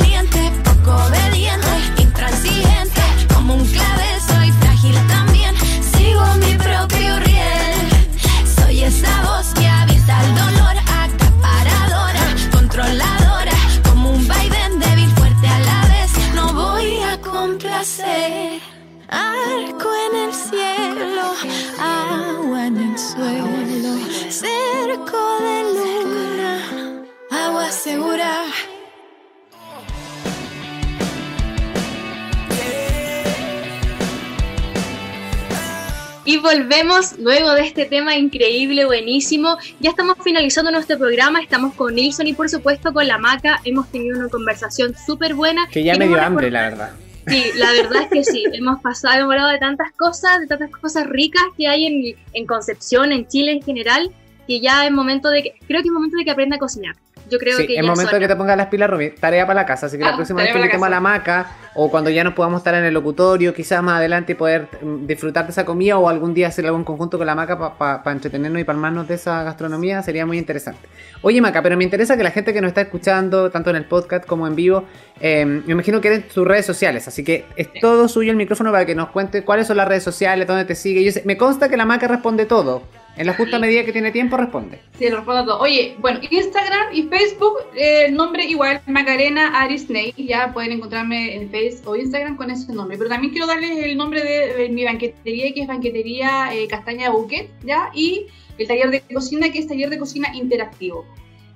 volvemos 36.48 37.20
luego 37.20 37.52
de 37.54 37.64
este 37.64 37.86
tema 37.86 38.16
increíble, 38.16 38.86
buenísimo. 38.86 39.58
Ya 39.82 39.90
estamos 39.90 40.16
finalizando 40.24 40.72
nuestro 40.72 40.98
programa, 40.98 41.42
estamos 41.42 41.74
con 41.74 41.94
Nilsson 41.94 42.26
y 42.26 42.34
por 42.34 42.50
supuesto 42.50 42.94
con 42.94 43.06
la 43.06 43.18
Maca. 43.18 43.60
Hemos 43.66 43.92
tenido 43.92 44.18
una 44.18 44.30
conversación 44.30 44.96
súper 44.96 45.34
buena. 45.34 45.68
Que 45.68 45.84
ya 45.84 45.98
me 45.98 46.08
dio 46.08 46.22
hambre, 46.22 46.50
la 46.50 46.62
verdad. 46.62 46.92
Sí, 47.28 47.44
la 47.56 47.74
verdad 47.74 48.04
es 48.04 48.10
que 48.10 48.24
sí. 48.24 48.46
Hemos 48.54 48.82
pasado, 48.82 49.20
hemos 49.20 49.32
hablado 49.34 49.50
de 49.50 49.60
tantas 49.60 49.92
cosas, 49.92 50.40
de 50.40 50.48
tantas 50.48 50.72
cosas 50.72 51.06
ricas 51.08 51.44
que 51.58 51.68
hay 51.68 51.86
en, 51.86 52.16
en 52.32 52.46
Concepción, 52.46 53.12
en 53.12 53.28
Chile 53.28 53.52
en 53.52 53.62
general, 53.62 54.10
que 54.48 54.62
ya 54.62 54.86
es 54.86 54.92
momento 54.92 55.30
de 55.30 55.44
que, 55.44 55.56
creo 55.68 55.82
que 55.82 55.90
es 55.90 55.94
momento 55.94 56.16
de 56.16 56.24
que 56.24 56.32
aprenda 56.32 56.56
a 56.56 56.60
cocinar. 56.60 56.96
Yo 57.30 57.38
creo 57.40 57.58
Sí, 57.58 57.68
que 57.68 57.76
es 57.78 57.86
momento 57.86 58.14
de 58.16 58.20
que 58.22 58.28
te 58.28 58.36
pongas 58.36 58.56
las 58.58 58.68
pilas, 58.68 58.90
Romy. 58.90 59.10
Tarea 59.12 59.46
para 59.46 59.62
la 59.62 59.66
casa. 59.66 59.88
Así 59.88 59.98
que 59.98 60.04
la 60.04 60.12
Ah, 60.12 60.16
próxima 60.16 60.42
vez 60.42 60.52
que 60.52 60.58
invitemos 60.60 60.88
a 60.88 60.90
la 60.90 61.00
maca 61.00 61.48
o 61.76 61.90
cuando 61.92 62.10
ya 62.10 62.24
nos 62.24 62.34
podamos 62.34 62.60
estar 62.62 62.74
en 62.76 62.84
el 62.86 62.94
locutorio, 62.94 63.54
quizás 63.54 63.82
más 63.84 63.98
adelante 63.98 64.32
y 64.32 64.36
poder 64.36 64.68
mm, 64.82 65.06
disfrutar 65.06 65.46
de 65.46 65.52
esa 65.52 65.66
comida 65.66 65.98
o 65.98 66.08
algún 66.10 66.34
día 66.34 66.48
hacer 66.48 66.66
algo 66.66 66.78
en 66.78 66.84
conjunto 66.84 67.18
con 67.18 67.28
la 67.28 67.36
maca 67.36 67.78
para 67.78 68.12
entretenernos 68.12 68.62
y 68.62 68.64
palmarnos 68.64 69.08
de 69.08 69.16
esa 69.16 69.44
gastronomía, 69.44 70.02
sería 70.04 70.26
muy 70.26 70.38
interesante. 70.38 70.88
Oye, 71.22 71.42
Maca, 71.42 71.62
pero 71.62 71.76
me 71.78 71.84
interesa 71.84 72.16
que 72.16 72.24
la 72.24 72.32
gente 72.32 72.54
que 72.54 72.62
nos 72.62 72.70
está 72.70 72.82
escuchando, 72.82 73.50
tanto 73.50 73.70
en 73.72 73.76
el 73.76 73.86
podcast 73.86 74.26
como 74.26 74.48
en 74.48 74.56
vivo, 74.56 74.86
eh, 75.20 75.46
me 75.46 75.74
imagino 75.74 76.00
que 76.02 76.14
en 76.14 76.30
sus 76.30 76.48
redes 76.48 76.66
sociales. 76.66 77.08
Así 77.08 77.24
que 77.24 77.46
es 77.56 77.70
todo 77.82 78.08
suyo 78.08 78.32
el 78.32 78.38
micrófono 78.38 78.72
para 78.72 78.86
que 78.86 78.96
nos 78.96 79.10
cuente 79.10 79.44
cuáles 79.44 79.68
son 79.68 79.78
las 79.78 79.88
redes 79.88 80.04
sociales, 80.04 80.48
dónde 80.48 80.66
te 80.66 80.76
sigue. 80.76 81.04
Yo 81.04 81.12
sé- 81.12 81.24
me 81.26 81.36
consta 81.38 81.70
que 81.70 81.78
la 81.78 81.86
maca 81.86 82.08
responde 82.08 82.46
todo. 82.46 82.84
En 83.18 83.26
la 83.26 83.34
justa 83.34 83.58
medida 83.58 83.84
que 83.84 83.92
tiene 83.92 84.12
tiempo, 84.12 84.38
responde. 84.38 84.80
Sí, 84.98 85.10
lo 85.10 85.18
respondo 85.18 85.46
todo. 85.46 85.60
Oye, 85.60 85.96
bueno, 86.00 86.20
Instagram 86.30 86.94
y 86.94 87.04
Facebook, 87.04 87.58
eh, 87.76 88.06
el 88.08 88.16
nombre 88.16 88.46
igual, 88.46 88.80
Macarena 88.86 89.60
Arisney. 89.60 90.14
Ya 90.18 90.54
pueden 90.54 90.74
encontrarme 90.74 91.36
en 91.36 91.50
Facebook 91.50 91.94
o 91.94 91.96
Instagram 91.96 92.38
con 92.38 92.52
ese 92.52 92.72
nombre. 92.72 92.98
Pero 92.98 93.10
también 93.10 93.32
quiero 93.32 93.48
darles 93.48 93.72
el 93.84 93.98
nombre 93.98 94.24
de, 94.24 94.54
de 94.54 94.70
mi 94.70 94.86
banquetería, 94.86 95.52
que 95.54 95.62
es 95.62 95.68
Banquetería 95.68 96.54
eh, 96.54 96.68
Castaña 96.68 97.10
Buquet, 97.10 97.50
¿ya? 97.64 97.90
Y 97.94 98.28
el 98.60 98.68
taller 98.68 98.92
de 98.92 99.02
cocina, 99.02 99.52
que 99.52 99.60
es 99.60 99.68
taller 99.68 99.90
de 99.90 99.98
cocina 99.98 100.30
interactivo. 100.36 101.06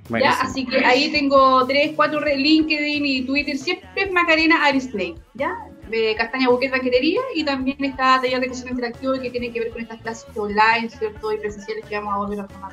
¿ya? 0.09 0.31
Así 0.41 0.65
que 0.65 0.83
ahí 0.83 1.11
tengo 1.11 1.65
tres, 1.67 1.91
cuatro 1.95 2.19
redes, 2.19 2.39
LinkedIn 2.39 3.05
y 3.05 3.21
Twitter, 3.21 3.57
siempre 3.57 3.87
es 3.95 4.11
Macarena 4.11 4.65
Arisney, 4.65 5.15
¿ya? 5.33 5.55
De 5.89 6.15
Castaña 6.17 6.49
Buquet 6.49 6.71
Banquetería 6.71 7.21
y 7.35 7.43
también 7.43 7.83
está 7.83 8.19
taller 8.21 8.39
de 8.39 8.47
cocina 8.47 8.71
interactivo 8.71 9.13
que 9.21 9.29
tiene 9.29 9.51
que 9.51 9.59
ver 9.59 9.69
con 9.71 9.81
estas 9.81 9.99
clases 10.01 10.37
online, 10.37 10.89
¿cierto? 10.89 11.33
Y 11.33 11.37
presenciales 11.37 11.85
que 11.85 11.95
vamos 11.95 12.13
a 12.13 12.17
volver 12.17 12.39
a 12.39 12.47
tomar. 12.47 12.71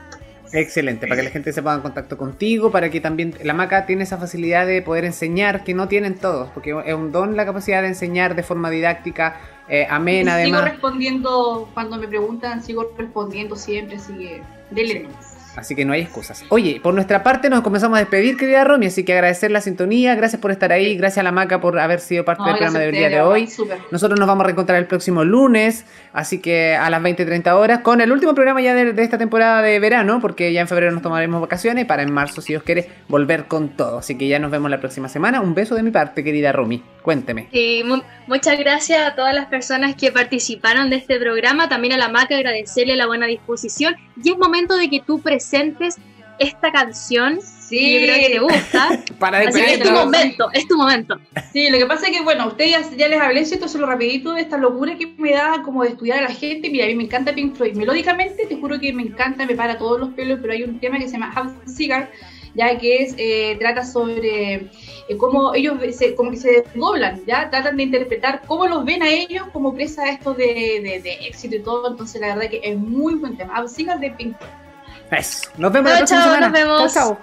Excelente, 0.53 1.07
para 1.07 1.21
que 1.21 1.25
la 1.25 1.31
gente 1.31 1.53
se 1.53 1.63
ponga 1.63 1.77
en 1.77 1.83
contacto 1.83 2.17
contigo, 2.17 2.71
para 2.71 2.91
que 2.91 3.01
también 3.01 3.35
la 3.43 3.55
maca 3.55 3.87
tiene 3.87 4.05
esa 4.05 4.17
facilidad 4.17 4.67
de 4.67 4.81
poder 4.83 5.05
enseñar 5.05 5.65
que 5.65 5.75
no 5.75 5.89
tienen 5.89 6.17
todos, 6.17 6.49
porque 6.51 6.75
es 6.87 6.95
un 6.95 7.13
don 7.13 7.37
la 7.37 7.45
capacidad 7.45 7.83
de 7.83 7.89
enseñar 7.89 8.35
de 8.35 8.43
forma 8.43 8.71
didáctica, 8.71 9.41
eh, 9.69 9.87
amena 9.91 10.37
sigo 10.37 10.57
además. 10.57 10.65
respondiendo 10.65 11.69
cuando 11.75 11.99
me 11.99 12.09
preguntan, 12.09 12.63
sigo 12.63 12.91
respondiendo 12.97 13.57
siempre, 13.57 13.97
así 13.97 14.13
que 14.15 14.43
denle 14.71 15.01
nomás. 15.01 15.28
Así 15.59 15.75
que 15.75 15.85
no 15.85 15.93
hay 15.93 16.03
excusas. 16.03 16.45
Oye, 16.49 16.81
por 16.83 16.95
nuestra 16.95 17.23
parte 17.23 17.51
nos 17.51 17.63
comenzamos 17.63 17.97
a 17.97 18.01
despedir, 18.01 18.37
querida 18.37 18.65
Romy, 18.65 18.87
así 18.87 19.05
que 19.05 19.13
agradecer 19.13 19.51
la 19.51 19.61
sintonía, 19.61 20.15
gracias 20.15 20.41
por 20.41 20.51
estar 20.51 20.73
ahí, 20.73 20.97
gracias 20.97 21.19
a 21.19 21.23
la 21.23 21.33
Maca 21.33 21.61
por 21.61 21.79
haber 21.79 22.01
sido 22.01 22.25
parte 22.25 22.45
del 22.45 22.53
programa 22.57 22.79
del 22.79 22.93
día 22.93 23.09
de 23.09 23.21
hoy. 23.21 23.49
Nosotros 23.91 24.19
nos 24.19 24.29
vamos 24.29 24.45
a 24.45 24.47
reencontrar 24.47 24.79
el 24.79 24.87
próximo 24.87 25.25
lunes, 25.25 25.85
así 26.13 26.39
que 26.39 26.77
a 26.77 26.89
las 26.91 27.03
20-30 27.03 27.53
horas, 27.53 27.81
con 27.81 28.01
el 28.01 28.13
último 28.13 28.35
programa 28.35 28.61
ya 28.61 28.75
de, 28.75 29.03
esta 29.03 29.19
temporada 29.19 29.63
de 29.63 29.79
verano, 29.81 30.21
porque 30.21 30.53
ya 30.53 30.61
en 30.61 30.69
febrero 30.69 30.93
nos 30.93 31.03
tomaremos 31.03 31.41
vacaciones 31.41 31.87
para 31.87 32.03
en 32.03 32.13
marzo, 32.13 32.41
si 32.41 32.53
Dios 32.53 32.63
quiere, 32.63 32.89
volver 33.09 33.47
con 33.47 33.71
todo. 33.71 33.99
Así 33.99 34.17
que 34.17 34.29
ya 34.29 34.39
nos 34.39 34.51
vemos 34.51 34.71
la 34.71 34.81
próxima 34.81 35.09
semana. 35.09 35.41
Un 35.41 35.55
beso 35.55 35.75
de 35.75 35.83
mi 35.83 35.91
parte, 35.91 36.23
querida 36.23 36.53
Romy. 36.53 36.83
Cuénteme. 37.09 37.49
Sí, 37.51 37.83
muchas 38.27 38.59
gracias 38.59 39.01
a 39.01 39.15
todas 39.15 39.35
las 39.35 39.47
personas 39.47 39.95
que 39.95 40.13
participaron 40.13 40.91
de 40.91 40.97
este 40.97 41.19
programa, 41.19 41.67
también 41.67 41.95
a 41.95 41.97
la 41.97 42.11
Maca 42.11 42.37
agradecerle 42.37 42.97
la 42.97 43.07
buena 43.07 43.25
disposición. 43.25 43.97
Y 44.23 44.33
es 44.33 44.37
momento 44.37 44.77
de 44.77 44.91
que 44.91 45.01
tú 45.01 45.19
presentes 45.23 45.97
esta 46.39 46.71
canción 46.71 47.41
Sí. 47.41 48.01
Yo 48.01 48.07
creo 48.07 48.21
que 48.21 48.31
te 48.31 48.39
gusta. 48.39 48.89
Para 49.19 49.39
Así 49.41 49.61
que 49.61 49.75
es 49.75 49.83
tu 49.83 49.91
momento, 49.91 50.49
es 50.55 50.67
tu 50.67 50.77
momento. 50.77 51.19
Sí, 51.53 51.69
lo 51.69 51.77
que 51.77 51.85
pasa 51.85 52.07
es 52.07 52.17
que, 52.17 52.23
bueno, 52.23 52.47
ustedes 52.47 52.97
ya, 52.97 53.09
les 53.09 53.21
hablé, 53.21 53.41
esto 53.41 53.69
solo 53.69 53.87
rapidito, 53.87 54.33
de 54.33 54.41
esta 54.41 54.57
locura 54.57 54.97
que 54.97 55.07
me 55.19 55.33
da 55.33 55.63
como 55.63 55.83
de 55.83 55.91
estudiar 55.91 56.19
a 56.19 56.23
la 56.23 56.35
gente. 56.35 56.71
Mira, 56.71 56.87
a 56.87 56.89
mí 56.89 56.95
me 56.95 57.05
encanta 57.05 57.35
Pink 57.35 57.57
Floyd. 57.57 57.75
Melódicamente, 57.75 58.47
te 58.47 58.57
juro 58.57 58.81
que 58.81 58.91
me 58.95 59.03
encanta, 59.03 59.45
me 59.45 59.55
para 59.55 59.77
todos 59.77 60.01
los 60.01 60.11
pelos, 60.11 60.39
pero 60.41 60.55
hay 60.55 60.63
un 60.63 60.81
tema 60.81 60.99
que 60.99 61.09
se 61.09 61.13
llama 61.13 61.31
House 61.33 61.53
Cigar, 61.67 62.11
ya 62.59 62.77
que 62.77 63.03
es, 63.05 63.15
eh, 63.17 63.57
trata 63.61 63.85
sobre 63.85 64.55
eh, 64.55 65.17
cómo 65.17 65.55
ellos 65.55 65.79
se, 65.97 66.17
como 66.17 66.33
que 66.33 66.37
se 66.37 66.51
desdoblan, 66.51 67.25
ya 67.25 67.49
tratan 67.51 67.77
de 67.77 67.85
interpretar 67.85 68.43
cómo 68.47 68.67
los 68.67 68.85
ven 68.85 69.03
a 69.03 69.09
ellos 69.09 69.45
como 69.53 69.73
presa 69.73 70.03
a 70.03 70.11
esto 70.11 70.35
de, 70.35 71.01
de, 71.03 71.27
éxito 71.27 71.55
y 71.55 71.61
todo. 71.63 71.89
Entonces, 71.89 72.21
la 72.21 72.35
verdad 72.35 72.51
que 72.51 72.61
es 72.65 72.77
muy 72.77 73.15
buen 73.15 73.37
tema. 73.37 73.67
Cigar 73.69 74.01
de 74.01 74.11
Pink 74.11 74.37
Floyd. 74.37 75.25
Nos 75.57 75.73
vemos 75.73 75.91
la 75.91 75.97
próxima 75.99 76.23
semana. 76.25 76.49
Nos 76.49 76.53
vemos. 76.53 76.95
chao. 76.95 77.19